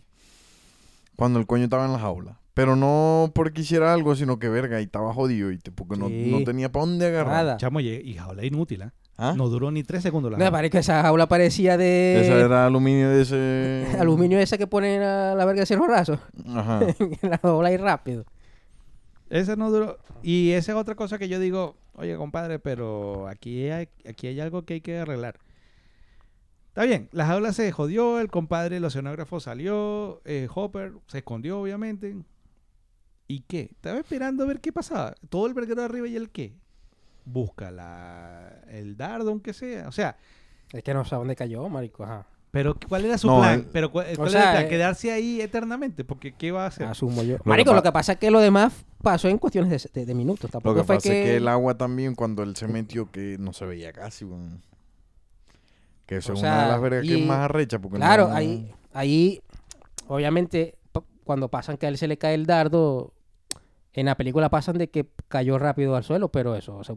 [1.16, 2.38] Cuando el coño estaba en la jaula.
[2.54, 6.28] Pero no porque hiciera algo, sino que verga, y estaba jodido, y porque no, Sí.
[6.32, 7.44] no tenía para dónde agarrar.
[7.44, 7.56] Nada.
[7.58, 8.92] Chamo, y y jaula inútil, ¿ah?
[9.16, 9.34] ¿Ah?
[9.36, 10.66] No duró ni tres segundos la No, jaula.
[10.66, 13.96] esa jaula parecía de Esa era aluminio de ese...
[14.00, 16.18] aluminio esa que ponen a la verga de cierro raso.
[16.52, 16.80] Ajá.
[17.22, 18.24] la dobla ahí rápido.
[19.30, 19.98] Esa no duró.
[20.22, 24.40] Y esa es otra cosa que yo digo, oye, compadre, pero aquí hay, aquí hay
[24.40, 25.38] algo que hay que arreglar.
[26.68, 31.60] Está bien, la jaula se jodió, el compadre, el oceanógrafo salió, eh, Hopper se escondió,
[31.60, 32.16] obviamente.
[33.26, 33.68] ¿Y qué?
[33.72, 35.14] Estaba esperando a ver qué pasaba.
[35.28, 36.54] Todo el verguero arriba y el qué.
[37.24, 39.88] Busca la, el dardo, aunque sea.
[39.88, 40.16] O sea,
[40.72, 42.04] Es que no sé dónde cayó, marico.
[42.04, 42.26] Ajá.
[42.50, 43.66] Pero ¿cuál era su No, plan?
[43.72, 44.64] Pero ¿cuál, cuál sea, era el plan?
[44.66, 46.86] eh, Quedarse ahí eternamente, porque ¿qué va a hacer?
[46.86, 47.36] Asumo yo.
[47.44, 48.72] Marico, lo que pasa es que lo demás
[49.02, 50.50] pasó en cuestiones de, de- de minutos.
[50.64, 51.18] Lo que fue pasa que...
[51.20, 54.26] es que el agua también, cuando él se metió, que no se veía casi.
[56.06, 57.78] Que eso O es sea, una de las vergas que es más arrecha.
[57.78, 59.42] Porque Claro, no- ahí, ahí,
[60.06, 60.74] obviamente,
[61.24, 63.12] cuando pasan que a él se le cae el dardo,
[63.98, 66.94] en la película pasan de que cayó rápido al suelo, pero eso, o sea,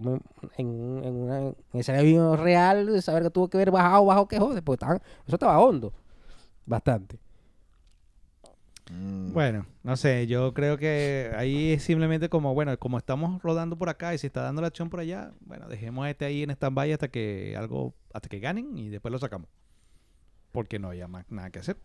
[0.57, 4.37] en, en, una, en ese avión real, saber que tuvo que haber bajado, bajo que
[4.39, 5.93] jode, porque estaban- eso estaba hondo,
[6.65, 7.19] bastante.
[8.91, 9.33] Mm.
[9.33, 13.89] Bueno, no sé, yo creo que ahí es simplemente como, bueno, como estamos rodando por
[13.89, 16.51] acá y se está dando la acción por allá, bueno, dejemos a este ahí en
[16.51, 19.49] stand-by hasta que algo, hasta que ganen y después lo sacamos.
[20.51, 21.77] Porque no había más nada que hacer.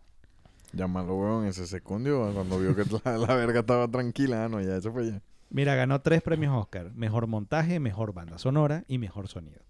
[0.76, 4.44] Llámalo, weón, ese se escondió cuando vio que la, la verga estaba tranquila.
[4.44, 5.22] Ah, no, ya, eso fue ya.
[5.48, 6.92] Mira, ganó tres premios Oscar.
[6.94, 9.60] Mejor montaje, mejor banda sonora y mejor sonido.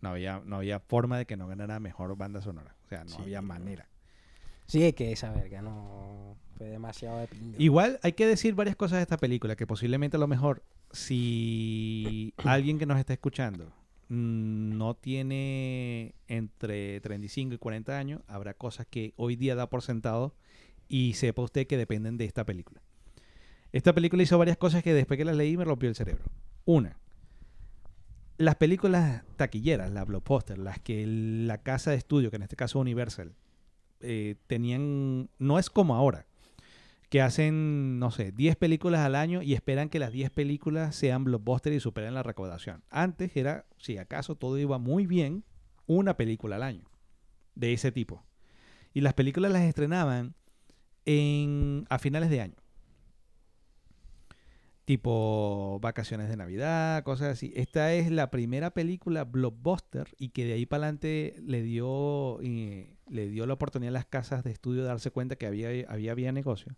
[0.00, 2.74] No había, no había forma de que no ganara mejor banda sonora.
[2.84, 3.88] O sea, no Sí, había manera.
[4.66, 7.28] Sí, es que esa verga no fue demasiado de.
[7.58, 12.34] Igual hay que decir varias cosas de esta película que posiblemente a lo mejor si
[12.44, 13.72] alguien que nos está escuchando
[14.12, 20.34] no tiene entre 35 y 40 años, habrá cosas que hoy día da por sentado
[20.86, 22.82] y sepa usted que dependen de esta película.
[23.72, 26.24] Esta película hizo varias cosas que después que las leí me rompió el cerebro.
[26.66, 26.98] Una,
[28.36, 32.80] las películas taquilleras, las blockbuster, las que la casa de estudio, que en este caso
[32.80, 33.34] Universal,
[34.00, 36.26] eh, tenían, no es como ahora,
[37.12, 41.24] que hacen, no sé, 10 películas al año y esperan que las 10 películas sean
[41.24, 42.84] blockbuster y superen la recaudación.
[42.88, 45.44] Antes era, si acaso todo iba muy bien,
[45.84, 46.90] una película al año
[47.54, 48.24] de ese tipo.
[48.94, 50.34] Y las películas las estrenaban
[51.04, 52.56] en, a finales de año.
[54.86, 57.52] Tipo vacaciones de Navidad, cosas así.
[57.54, 63.28] Esta es la primera película blockbuster y que de ahí para adelante le dio, le
[63.28, 66.32] dio la oportunidad a las casas de estudio de darse cuenta que había, había, había
[66.32, 66.74] negocio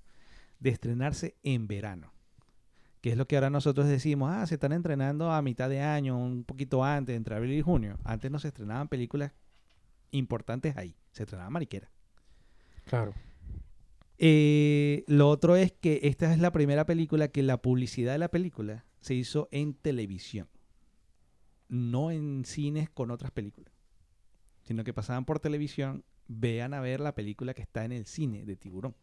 [0.61, 2.13] de estrenarse en verano.
[3.01, 6.17] Que es lo que ahora nosotros decimos, ah, se están entrenando a mitad de año,
[6.17, 7.99] un poquito antes, entre abril y junio.
[8.05, 9.33] Antes no se estrenaban películas
[10.11, 11.91] importantes ahí, se estrenaban mariquera.
[12.87, 13.15] Claro.
[14.19, 18.31] Eh, lo otro es que esta es la primera película que la publicidad de la
[18.31, 20.49] película se hizo en televisión,
[21.69, 23.73] no en cines con otras películas,
[24.63, 28.45] sino que pasaban por televisión, vean a ver la película que está en el cine
[28.45, 28.95] de Tiburón.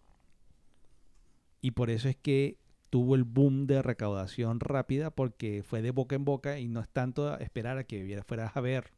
[1.61, 2.57] Y por eso es que
[2.89, 6.89] tuvo el boom de recaudación rápida porque fue de boca en boca y no es
[6.89, 8.91] tanto esperar a que fueras a ver,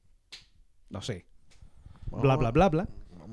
[0.89, 1.25] no sé,
[2.09, 2.89] bla, bla, bla, bla,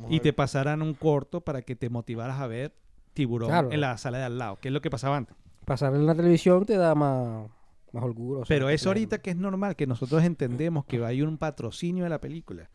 [0.08, 2.74] y te pasaran un corto para que te motivaras a ver
[3.14, 5.36] tiburón en la sala de al lado, que es lo que pasaba antes.
[5.64, 7.48] Pasar en la televisión te da más,
[7.92, 8.42] más holguro.
[8.46, 12.20] Pero es ahorita que es normal, que nosotros entendemos que hay un patrocinio de la
[12.20, 12.70] película,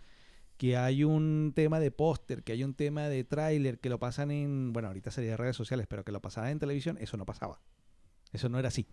[0.57, 4.31] que hay un tema de póster, que hay un tema de tráiler, que lo pasan
[4.31, 7.59] en, bueno, ahorita sería redes sociales, pero que lo pasaban en televisión, eso no pasaba.
[8.31, 8.87] Eso no era así.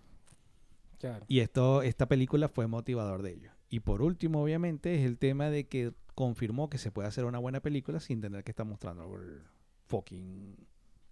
[1.26, 3.50] Y esto, esta película fue motivador de ello.
[3.68, 7.38] Y por último, obviamente, es el tema de que confirmó que se puede hacer una
[7.38, 9.42] buena película sin tener que estar mostrando el
[9.86, 10.56] fucking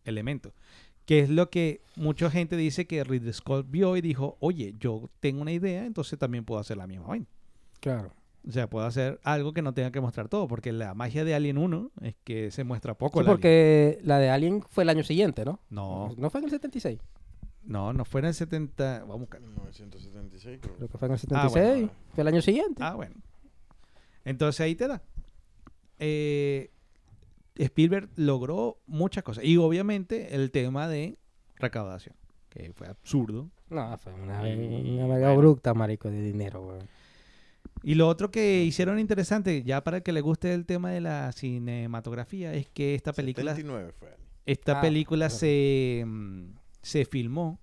[0.05, 0.55] elemento.
[1.07, 5.11] Que es lo que mucha gente dice que Ridley Scott vio y dijo, oye, yo
[5.19, 7.27] tengo una idea, entonces también puedo hacer la misma vaina.
[7.81, 8.15] Claro.
[8.47, 11.35] O sea, puedo hacer algo que no tenga que mostrar todo, porque la magia de
[11.35, 13.21] Alien 1 es que se muestra poco.
[13.21, 15.61] Sí, porque la de Alien fue el año siguiente, ¿no?
[15.69, 16.15] No.
[16.17, 16.99] ¿No fue en el 76?
[17.65, 19.01] No, no fue en el 70...
[19.01, 19.41] Vamos a buscar.
[19.43, 20.77] 1976 creo.
[20.77, 21.91] Creo que fue en el 76.
[21.91, 22.83] Ah, fue el año siguiente.
[22.83, 23.15] Ah, bueno.
[24.25, 25.03] Entonces ahí te da.
[25.99, 26.71] Eh,
[27.57, 29.45] Spielberg logró muchas cosas.
[29.45, 31.19] Y obviamente el tema de
[31.57, 32.17] recaudación,
[32.49, 33.51] que fue absurdo.
[33.69, 36.81] No, fue una, una mega bruta, marico, de dinero, güey.
[37.83, 41.33] Y lo otro que hicieron interesante, ya para que le guste el tema de la
[41.33, 43.57] cinematografía, es que esta película...
[44.47, 47.61] Esta ah, película se, mm, se filmó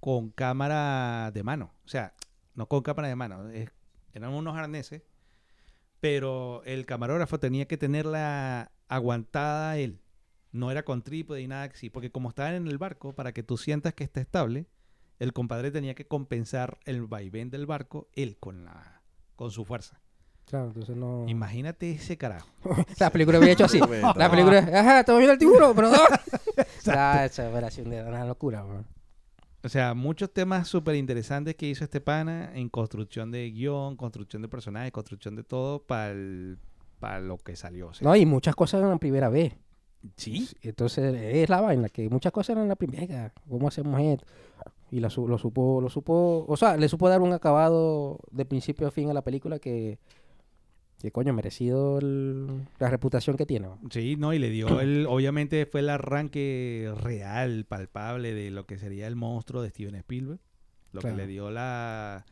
[0.00, 1.72] con cámara de mano.
[1.84, 2.14] O sea,
[2.54, 3.48] no con cámara de mano.
[4.12, 5.02] eran unos arneses
[6.00, 10.00] pero el camarógrafo tenía que tenerla aguantada él.
[10.52, 13.42] No era con trípode y nada así, porque como estaban en el barco, para que
[13.42, 14.66] tú sientas que está estable,
[15.18, 18.95] el compadre tenía que compensar el vaivén del barco él con la
[19.36, 20.00] con su fuerza.
[20.46, 21.24] Claro, entonces no.
[21.28, 22.48] Imagínate ese carajo.
[23.00, 23.80] la película había hecho así.
[23.80, 25.96] la película, ajá, estamos viendo el tiburón, pero no.
[27.24, 28.84] esa operación de una locura, bro.
[29.62, 34.40] O sea, muchos temas súper interesantes que hizo este pana en construcción de guion, construcción
[34.42, 36.14] de personajes, construcción de todo para
[37.00, 37.90] para lo que salió.
[38.00, 39.54] no, y muchas cosas eran la primera vez.
[40.16, 40.48] Sí.
[40.62, 43.32] Entonces es la vaina, que muchas cosas eran la primera.
[43.48, 44.24] ¿Cómo hacemos esto?
[44.90, 48.90] Y lo supo, lo supo, o sea, le supo dar un acabado de principio a
[48.90, 49.98] fin a la película que
[51.00, 53.68] que coño, merecido la reputación que tiene.
[53.90, 58.78] Sí, no, y le dio el, obviamente fue el arranque real, palpable de lo que
[58.78, 60.40] sería el monstruo de Steven Spielberg.
[60.92, 62.24] Lo que le dio la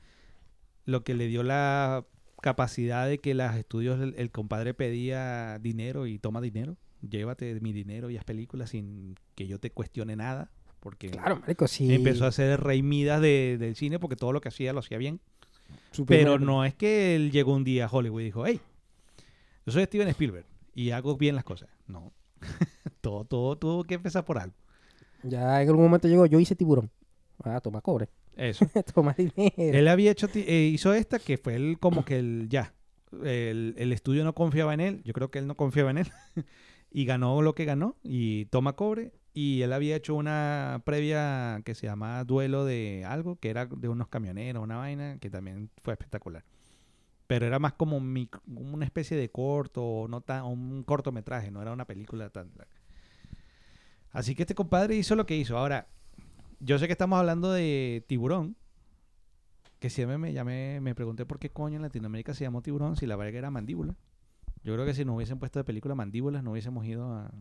[0.87, 2.07] lo que le dio la
[2.41, 6.77] capacidad de que los estudios el, compadre pedía dinero y toma dinero.
[7.07, 10.51] Llévate mi dinero y haz películas sin que yo te cuestione nada.
[10.85, 11.95] Porque claro, marico, sí.
[11.95, 15.19] empezó a hacer rey Midas del cine porque todo lo que hacía lo hacía bien.
[16.07, 18.61] Pero no es que él llegó un día a Hollywood y dijo, hey,
[19.65, 21.71] yo soy Steven Spielberg y hago bien las cosas.
[21.87, 22.13] No.
[23.01, 24.55] todo, todo tuvo que empezar por algo.
[25.23, 26.91] Ya en algún momento llegó, yo hice tiburón.
[27.43, 28.11] Ah, toma cobre.
[28.37, 28.67] Eso.
[28.95, 29.55] toma dinero.
[29.57, 32.75] Él había hecho, eh, hizo esta que fue él como que el, ya,
[33.23, 36.13] el, el, estudio no confiaba en él, yo creo que él no confiaba en él,
[36.91, 41.75] y ganó lo que ganó, y toma cobre, y él había hecho una previa que
[41.75, 45.93] se llamaba Duelo de algo, que era de unos camioneros, una vaina, que también fue
[45.95, 46.45] espectacular.
[47.27, 51.85] Pero era más como una especie de corto, no tan, un cortometraje, no era una
[51.85, 52.53] película tan
[54.13, 55.59] Así que este compadre hizo lo que hizo.
[55.59, 55.89] Ahora,
[56.61, 58.57] yo sé que estamos hablando de tiburón,
[59.81, 63.07] que siempre me llamé, me pregunté por qué coño en Latinoamérica se llamó tiburón si
[63.07, 63.97] la verga era mandíbula.
[64.63, 67.33] Yo creo que si no hubiesen puesto de película mandíbulas no hubiésemos ido a,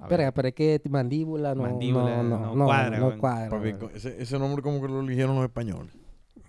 [0.00, 2.98] Espera, pero es que mandíbula no, mandíbula, no, cuadra.
[2.98, 3.60] No, cuadra
[3.94, 5.92] ese, ese, nombre como que lo eligieron los españoles.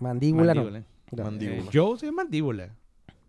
[0.00, 0.70] Mandíbula, no.
[1.06, 1.30] Claro.
[1.30, 1.62] Mandíbula.
[1.62, 2.74] Eh, Joe es mandíbula.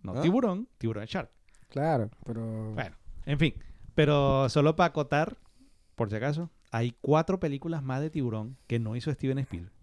[0.02, 0.22] No ¿Ah?
[0.22, 1.30] tiburón, tiburón shark.
[1.70, 2.72] Claro, pero...
[2.74, 2.96] Bueno,
[3.26, 3.54] en fin.
[3.94, 5.38] Pero solo para acotar,
[5.96, 9.74] por si acaso, hay cuatro películas más de tiburón que no hizo Steven Spielberg.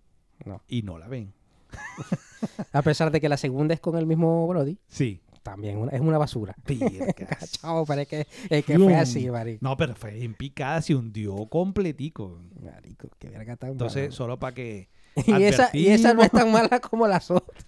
[0.44, 0.60] No.
[0.68, 1.32] Y no la ven.
[2.72, 5.20] A pesar de que la segunda es con el mismo Brody, Sí.
[5.42, 6.54] También es una basura.
[6.64, 7.52] Pircas.
[7.60, 9.58] Chao, parece que, es que fue así, marico.
[9.62, 12.40] No, pero fue en picada, se hundió completico.
[12.60, 14.88] Marico, qué verga tan Entonces, solo para que...
[15.26, 17.66] y, esa, y esa no es tan mala como las otras.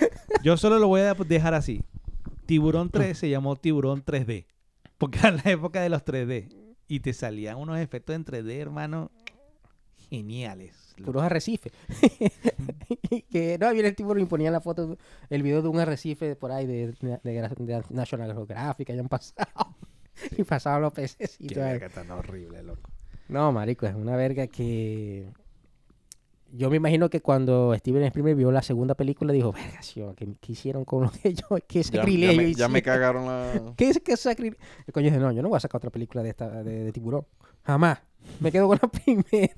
[0.42, 1.82] Yo solo lo voy a dejar así.
[2.46, 4.46] Tiburón 3 se llamó Tiburón 3D.
[4.98, 6.48] Porque era la época de los 3D.
[6.88, 9.10] Y te salían unos efectos en 3D, hermano,
[10.10, 10.81] geniales.
[10.94, 11.72] Puros arrecifes.
[13.30, 14.96] que no, viene el tiburón y ponían la foto,
[15.30, 19.48] el video de un arrecife por ahí de, de- de National Geographic hayan pasado.
[20.36, 21.64] y pasaban los peces y Qué todo.
[21.64, 22.90] verga tan horrible, loco.
[23.28, 25.28] No, marico, es una verga que...
[26.54, 29.80] Yo me imagino que cuando Steven Spielberg vio la segunda película dijo, verga,
[30.14, 31.46] ¿qué, qué hicieron con lo que yo?
[31.66, 33.72] ¿Qué Ya, ya sacrilegio me, ya me cagaron la...
[33.76, 34.58] ¿Qué que sacrilegio?
[34.86, 36.92] El coño dice, no, yo no voy a sacar otra película de esta de, de
[36.92, 37.26] tiburón.
[37.64, 38.00] Jamás.
[38.40, 39.54] Me quedo con la primera.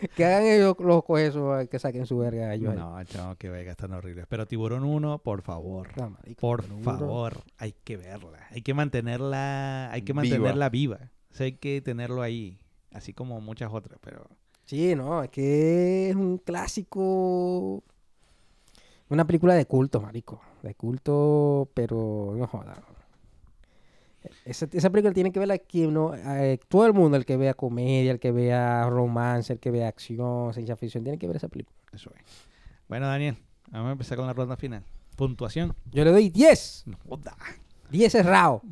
[0.16, 2.74] que hagan ellos los cohesos, que saquen su verga ellos.
[2.74, 4.24] No, chavo, qué verga tan horrible.
[4.28, 5.88] Pero Tiburón 1, por favor.
[5.96, 8.46] No, marico, Por favor, hay que verla.
[8.50, 10.22] Hay que mantenerla, hay que Viva.
[10.22, 11.10] mantenerla viva.
[11.30, 12.58] O sea, hay que tenerlo ahí,
[12.92, 14.28] así como muchas otras, pero
[14.64, 17.82] Sí, no, es que es un clásico.
[19.10, 20.40] Una película de culto, marico.
[20.62, 22.82] De culto, pero no joda.
[24.44, 27.54] Esa, esa película tiene que verla quien no, eh, todo el mundo, el que vea
[27.54, 31.48] comedia, el que vea romance, el que vea acción, ciencia ficción, tiene que ver esa
[31.48, 31.76] película.
[31.92, 32.22] eso es.
[32.88, 33.36] Bueno, Daniel,
[33.70, 34.82] vamos a empezar con la ronda final.
[35.16, 35.74] Puntuación.
[35.92, 36.84] Yo le doy 10.
[36.86, 37.36] No joda.
[37.90, 38.62] 10 cerrado.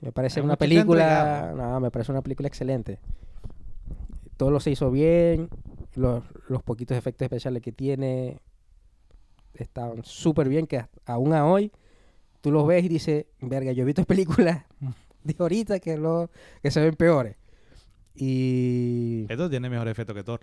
[0.00, 1.52] Me parece Hay una película.
[1.56, 2.98] No, me parece una película excelente.
[4.36, 5.48] Todo lo se hizo bien.
[5.94, 8.40] Los, los poquitos efectos especiales que tiene
[9.54, 10.66] estaban súper bien.
[10.66, 11.70] Que aún a hoy
[12.42, 14.64] tú los ves y dices, verga, yo he visto películas
[15.24, 16.30] de ahorita que, lo,
[16.62, 17.36] que se ven peores.
[18.14, 19.24] Y.
[19.30, 20.40] Esto tiene mejor efecto que Thor.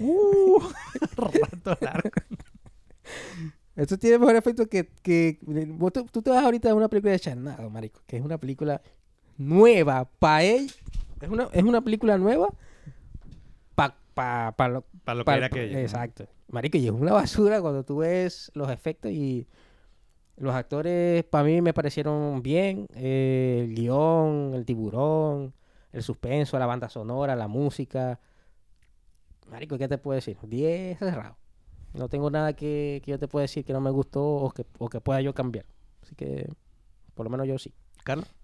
[0.00, 0.58] Uh,
[1.16, 2.10] rato largo.
[3.76, 4.88] Esto tiene mejor efecto que.
[5.02, 5.38] que
[5.68, 8.00] vos tú, tú te vas ahorita a una película de Charnado, marico.
[8.06, 8.80] Que es una película
[9.36, 10.70] nueva para él.
[11.20, 12.48] Es una, es una película nueva
[13.74, 15.72] para pa, pa lo, Para lo que pa- era aquello.
[15.74, 15.78] ¿no?
[15.78, 16.26] Exacto.
[16.48, 19.46] Marico, y es una basura cuando tú ves los efectos y.
[20.36, 22.86] Los actores para mí me parecieron bien.
[22.94, 25.54] eh, el guion, el tiburón,
[25.92, 28.18] el suspenso, la banda sonora, la música.
[29.48, 30.36] Marico, ¿qué te puedo decir?
[30.42, 31.36] 10 cerrado.
[31.92, 34.66] No tengo nada que, que yo te pueda decir que no me gustó o que,
[34.78, 35.66] o que pueda yo cambiar.
[36.02, 36.50] Así que,
[37.14, 37.72] por lo menos yo sí.
[38.02, 38.34] Carlos.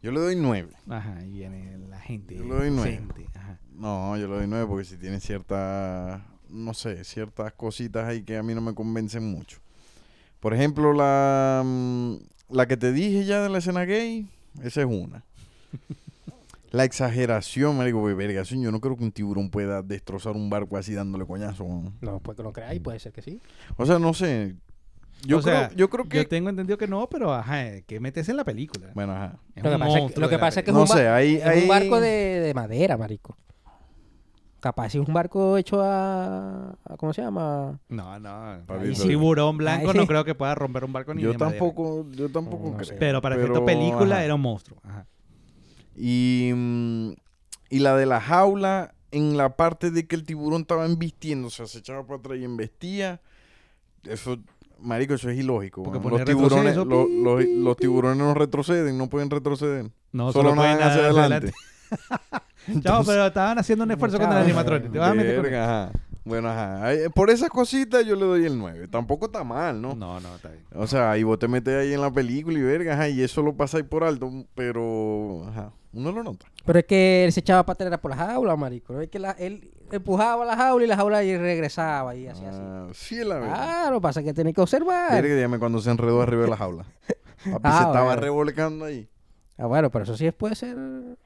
[0.00, 0.72] Yo le doy nueve.
[0.88, 2.36] Ajá, ahí viene la gente.
[2.36, 2.90] Yo le doy nueve.
[2.90, 3.60] decente, Ajá.
[3.72, 8.36] No, yo le doy nueve porque si tiene ciertas, no sé, ciertas cositas ahí que
[8.38, 9.60] a mí no me convencen mucho.
[10.44, 12.16] Por ejemplo, la, mm,
[12.50, 14.28] la que te dije ya de la escena gay,
[14.62, 15.24] esa es una.
[16.70, 20.76] La exageración, marico, porque verga, yo no creo que un tiburón pueda destrozar un barco
[20.76, 21.64] así dándole coñazo.
[21.64, 21.94] ¿no?
[22.02, 23.40] No, pues que lo creáis, puede ser que sí.
[23.78, 24.54] O sea, no sé.
[25.26, 26.18] Yo, O creo, sea, yo creo que...
[26.18, 28.90] Yo tengo entendido que no, pero ajá, que metes en la película.
[28.94, 29.38] Bueno, ajá.
[29.56, 31.36] Lo que pasa es que- lo pasa es que es No un, ba- sé, ahí...
[31.36, 33.34] es ahí- un barco de, de madera, marico.
[34.64, 37.78] Capaz si es un barco hecho a, a- ¿Cómo se llama?
[37.90, 38.62] No, no.
[38.66, 41.36] Papi, Un tiburón blanco Ahí- no creo que pueda romper un barco ni Yo de
[41.38, 41.58] madera.
[41.58, 42.84] tampoco, yo tampoco No creo.
[42.86, 42.94] sé.
[42.98, 44.24] Pero para efecto Pero, película ajá.
[44.24, 44.80] era un monstruo.
[44.82, 45.06] Ajá.
[45.94, 47.10] Y, mm,
[47.68, 51.50] y la de la jaula, en la parte de que el tiburón estaba embistiendo, o
[51.50, 53.20] sea, se echaba para atrás y embestía.
[54.04, 54.38] Eso,
[54.80, 55.82] marico, eso es ilógico.
[55.82, 56.10] Porque weón.
[56.10, 57.80] poner Los tiburones, retroceso, lo- pi, los, pi, los pi.
[57.82, 59.90] tiburones no retroceden, no pueden retroceder.
[60.12, 61.52] No, Solo, solo, pueden nadan hacia nadar
[62.82, 64.90] Chavo, pero estaban haciendo un esfuerzo con el animatronic.
[64.92, 65.92] Te vas a meter con Verga, ajá.
[66.24, 66.86] Bueno, ajá.
[66.86, 68.88] Ay, Por esas cositas yo le doy el 9.
[68.88, 69.94] Tampoco está mal, ¿no?
[69.94, 70.64] No, no, está bien.
[70.74, 73.42] O sea, y vos te metes ahí en la película y verga, ajá, y eso
[73.42, 76.46] lo pasáis por alto, pero, ajá, uno lo nota.
[76.64, 78.98] Pero es que él se echaba para atrás por la jaula, marico.
[79.00, 82.58] Es que la- él empujaba la jaula y la jaula y regresaba y así, así.
[82.58, 83.54] Ah, sí, es la verdad.
[83.54, 85.12] Claro, pasa que tenés que observar.
[85.12, 86.84] Verga, dígame cuando se enredó arriba de la jaula.
[87.44, 88.20] Papi Ah, se estaba bueno.
[88.22, 89.06] revolcando ahí.
[89.56, 90.76] Ah, bueno, pero eso sí puede ser.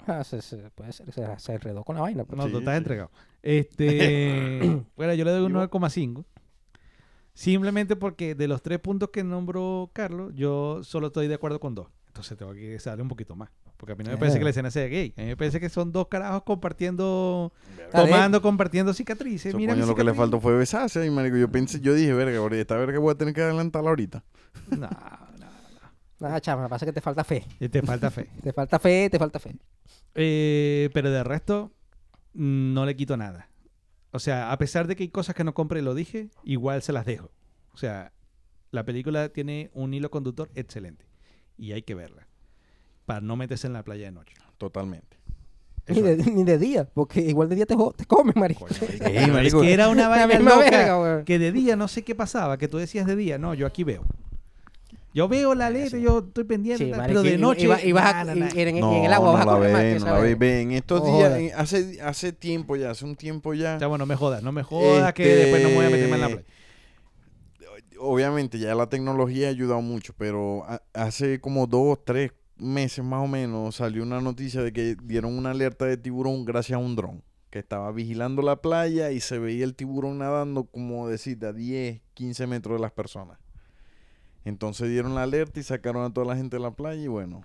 [0.06, 2.24] ah, se, se- puede ser, se, se enredó con la vaina.
[2.24, 2.36] pues.
[2.36, 2.78] No, Sí, tú estás sí.
[2.78, 3.10] entregado.
[3.42, 5.68] Este, bueno, yo le doy un ¿Y vos?
[5.70, 6.24] 9,5.
[7.34, 11.74] Simplemente porque de los tres puntos que nombró Carlos, yo solo estoy de acuerdo con
[11.74, 11.86] dos.
[12.08, 13.48] Entonces tengo que darle un poquito más.
[13.76, 14.40] Porque a mí no me parece Eh.
[14.40, 15.14] que la escena sea gay.
[15.16, 17.52] A mí me parece que son dos carajos compartiendo,
[17.92, 19.46] tomando, compartiendo cicatrices.
[19.46, 20.18] Eso, Mira coño, mi lo que le cicatriz.
[20.32, 21.36] faltó fue besarse ahí, marico.
[21.36, 24.24] Yo pensé, yo dije, verga, ahorita esta verga voy a tener que adelantarla ahorita.
[24.70, 24.88] No, no.
[26.20, 27.44] Nada, chama, lo que pasa es que te falta fe.
[27.60, 28.28] Y Te falta fe.
[28.42, 29.56] Te falta fe, te falta fe.
[30.14, 31.72] Eh, pero de resto,
[32.34, 33.48] mm, no le quito nada.
[34.10, 36.92] O sea, a pesar de que hay cosas que no compré, lo dije, igual se
[36.92, 37.30] las dejo.
[37.72, 38.12] O sea,
[38.70, 41.06] la película tiene un hilo conductor excelente.
[41.56, 42.26] Y hay que verla.
[43.06, 44.34] Para no meterse en la playa de noche.
[44.56, 45.18] Totalmente.
[45.88, 46.26] Ni de, es.
[46.26, 48.66] ni de día, porque igual de día te, te comes, marico.
[48.66, 52.14] Coño, marico, es que era una vaina loca, verga, que de día no sé qué
[52.14, 54.04] pasaba, que tú decías de día, no, yo aquí veo.
[55.14, 57.84] Yo veo la letra, yo estoy pendiente, Sí, tal, marico, pero de noche y, vas-
[57.84, 58.50] y vas a- na, na, na.
[58.54, 60.18] y en, y No, en el agua vas a más ve, que no la ve.
[60.20, 60.36] vaina.
[60.38, 63.78] Ve, En estos días, en- hace, hace tiempo ya, hace un tiempo ya.
[63.78, 65.90] Ya, bueno, no me jodas, no me jodas que Este, después no me voy a
[65.90, 66.44] meterme en la playa.
[68.00, 73.24] Obviamente ya la tecnología ha ayudado mucho, pero a- hace como dos, tres meses más
[73.24, 76.94] o menos salió una noticia de que dieron una alerta de tiburón gracias a un
[76.96, 81.52] dron que estaba vigilando la playa y se veía el tiburón nadando como decir a
[81.52, 83.38] 10, 15 metros de las personas.
[84.48, 87.42] Entonces dieron la alerta y sacaron a toda la gente de la playa y bueno,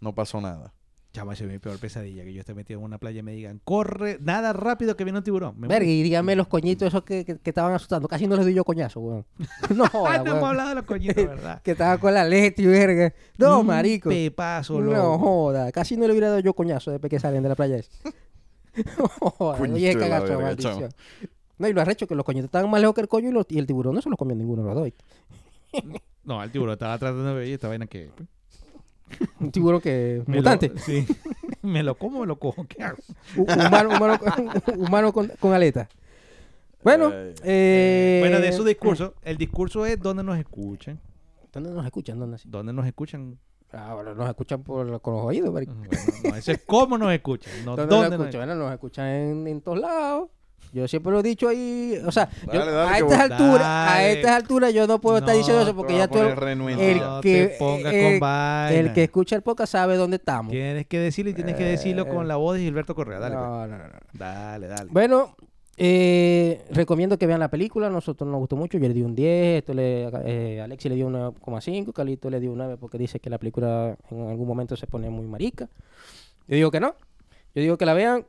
[0.00, 0.72] no pasó nada.
[1.12, 3.60] Chama, es mi peor pesadilla, que yo esté metido en una playa y me digan,
[3.64, 5.60] corre, nada rápido que viene un tiburón.
[5.60, 8.08] Me Verga, y dígame los coñitos esos que, que, que estaban asustando.
[8.08, 9.26] Casi no les doy yo coñazo, weón.
[9.76, 11.60] No Ah, joda, no hemos hablado de los coñitos, ¿verdad?
[11.64, 13.12] Que estaban con la leche y verga.
[13.36, 14.08] No, Un marico.
[14.08, 15.18] Pepazo, No loco.
[15.18, 15.70] joda.
[15.70, 17.90] Casi no le hubiera dado yo coñazo después que salen de la playa esa.
[18.96, 19.58] No joda.
[19.68, 20.88] La cagazo, maldición.
[21.58, 23.44] No, y lo arrecho que los coñitos estaban más lejos que el coño y, los-
[23.50, 24.88] y el tiburón no se los comió ninguno los dos.
[26.24, 28.10] No, el tiburón estaba tratando de ver y esta vaina que...
[29.40, 30.22] Un tiburón que...
[30.26, 30.72] me lo- mutante.
[30.78, 31.06] sí.
[31.62, 32.64] ¿Me lo como o me lo cojo?
[32.66, 32.98] ¿Qué hago?
[33.36, 35.88] Hu- humano, humano, con- humano con, con aleta.
[36.82, 40.98] Bueno, eh, Bueno, de su discurso, el discurso es donde nos escuchan.
[41.52, 42.18] ¿Dónde nos escuchan?
[42.18, 42.38] ¿Dónde?
[42.44, 43.38] ¿Dónde nos escuchan?
[43.72, 45.50] Ah, bueno, nos escuchan por, con los oídos.
[45.50, 45.72] Bueno,
[46.24, 47.52] no, eso es cómo nos escuchan.
[47.64, 48.46] No, ¿Dónde, ¿dónde nos nos escuchan?
[48.48, 50.28] Bueno, nos escuchan en, en todos lados.
[50.72, 54.08] Yo siempre lo he dicho ahí, o sea, yo- Dale, dale, a estas alturas, a
[54.08, 56.92] estas alturas yo no puedo estar No, diciendo eso porque ya renuente.
[56.92, 58.70] el No que- te pongas eh, con vaina.
[58.80, 60.50] el que escucha el podcast sabe dónde estamos.
[60.50, 63.18] Tienes que decirlo y tienes que decirlo con la voz de Gilberto Correa.
[63.18, 63.46] Dale, pues.
[63.46, 63.98] No, no, no, no.
[64.14, 64.88] dale, dale.
[64.90, 65.36] Bueno,
[65.76, 67.90] eh, recomiendo que vean la película.
[67.90, 68.78] Nosotros nos gustó mucho.
[68.78, 69.58] Yo le di un 10.
[69.58, 71.92] Esto le, eh, Alexi le dio un 9,5.
[71.92, 75.10] Calito le dio un 9 porque dice que la película en algún momento se pone
[75.10, 75.68] muy marica.
[76.48, 76.94] Yo digo que no.
[77.54, 78.24] Yo digo que la vean.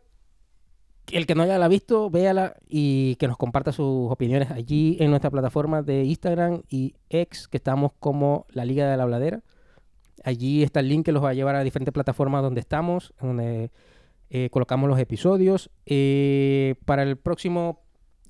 [1.11, 5.09] El que no haya la visto, véala y que nos comparta sus opiniones allí en
[5.09, 9.43] nuestra plataforma de Instagram y X, que estamos como la Liga de la Habladera.
[10.23, 13.71] Allí está el link que los va a llevar a diferentes plataformas donde estamos, donde
[14.29, 15.69] eh, colocamos los episodios.
[15.85, 17.81] Eh, para el próximo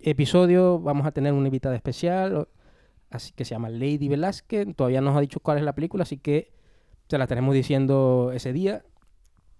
[0.01, 2.47] episodio vamos a tener una invitada especial,
[3.11, 4.75] así que se llama Lady Velázquez.
[4.75, 6.51] Todavía no nos ha dicho cuál es la película, así que
[7.07, 8.83] se la estaremos diciendo ese día.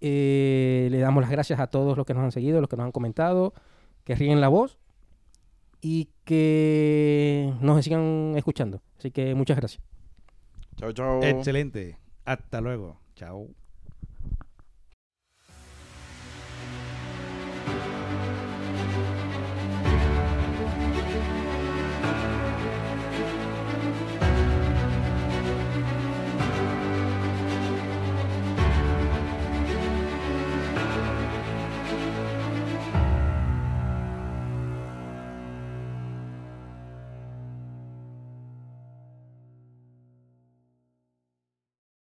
[0.05, 2.85] Eh, le damos las gracias a todos los que nos han seguido, los que nos
[2.85, 3.53] han comentado,
[4.03, 4.77] que ríen la voz
[5.79, 8.81] y que nos sigan escuchando.
[8.99, 9.81] Así que muchas gracias.
[10.75, 11.23] Chao, chao.
[11.23, 11.97] Excelente.
[12.25, 12.97] Hasta luego.
[13.15, 13.47] Chao.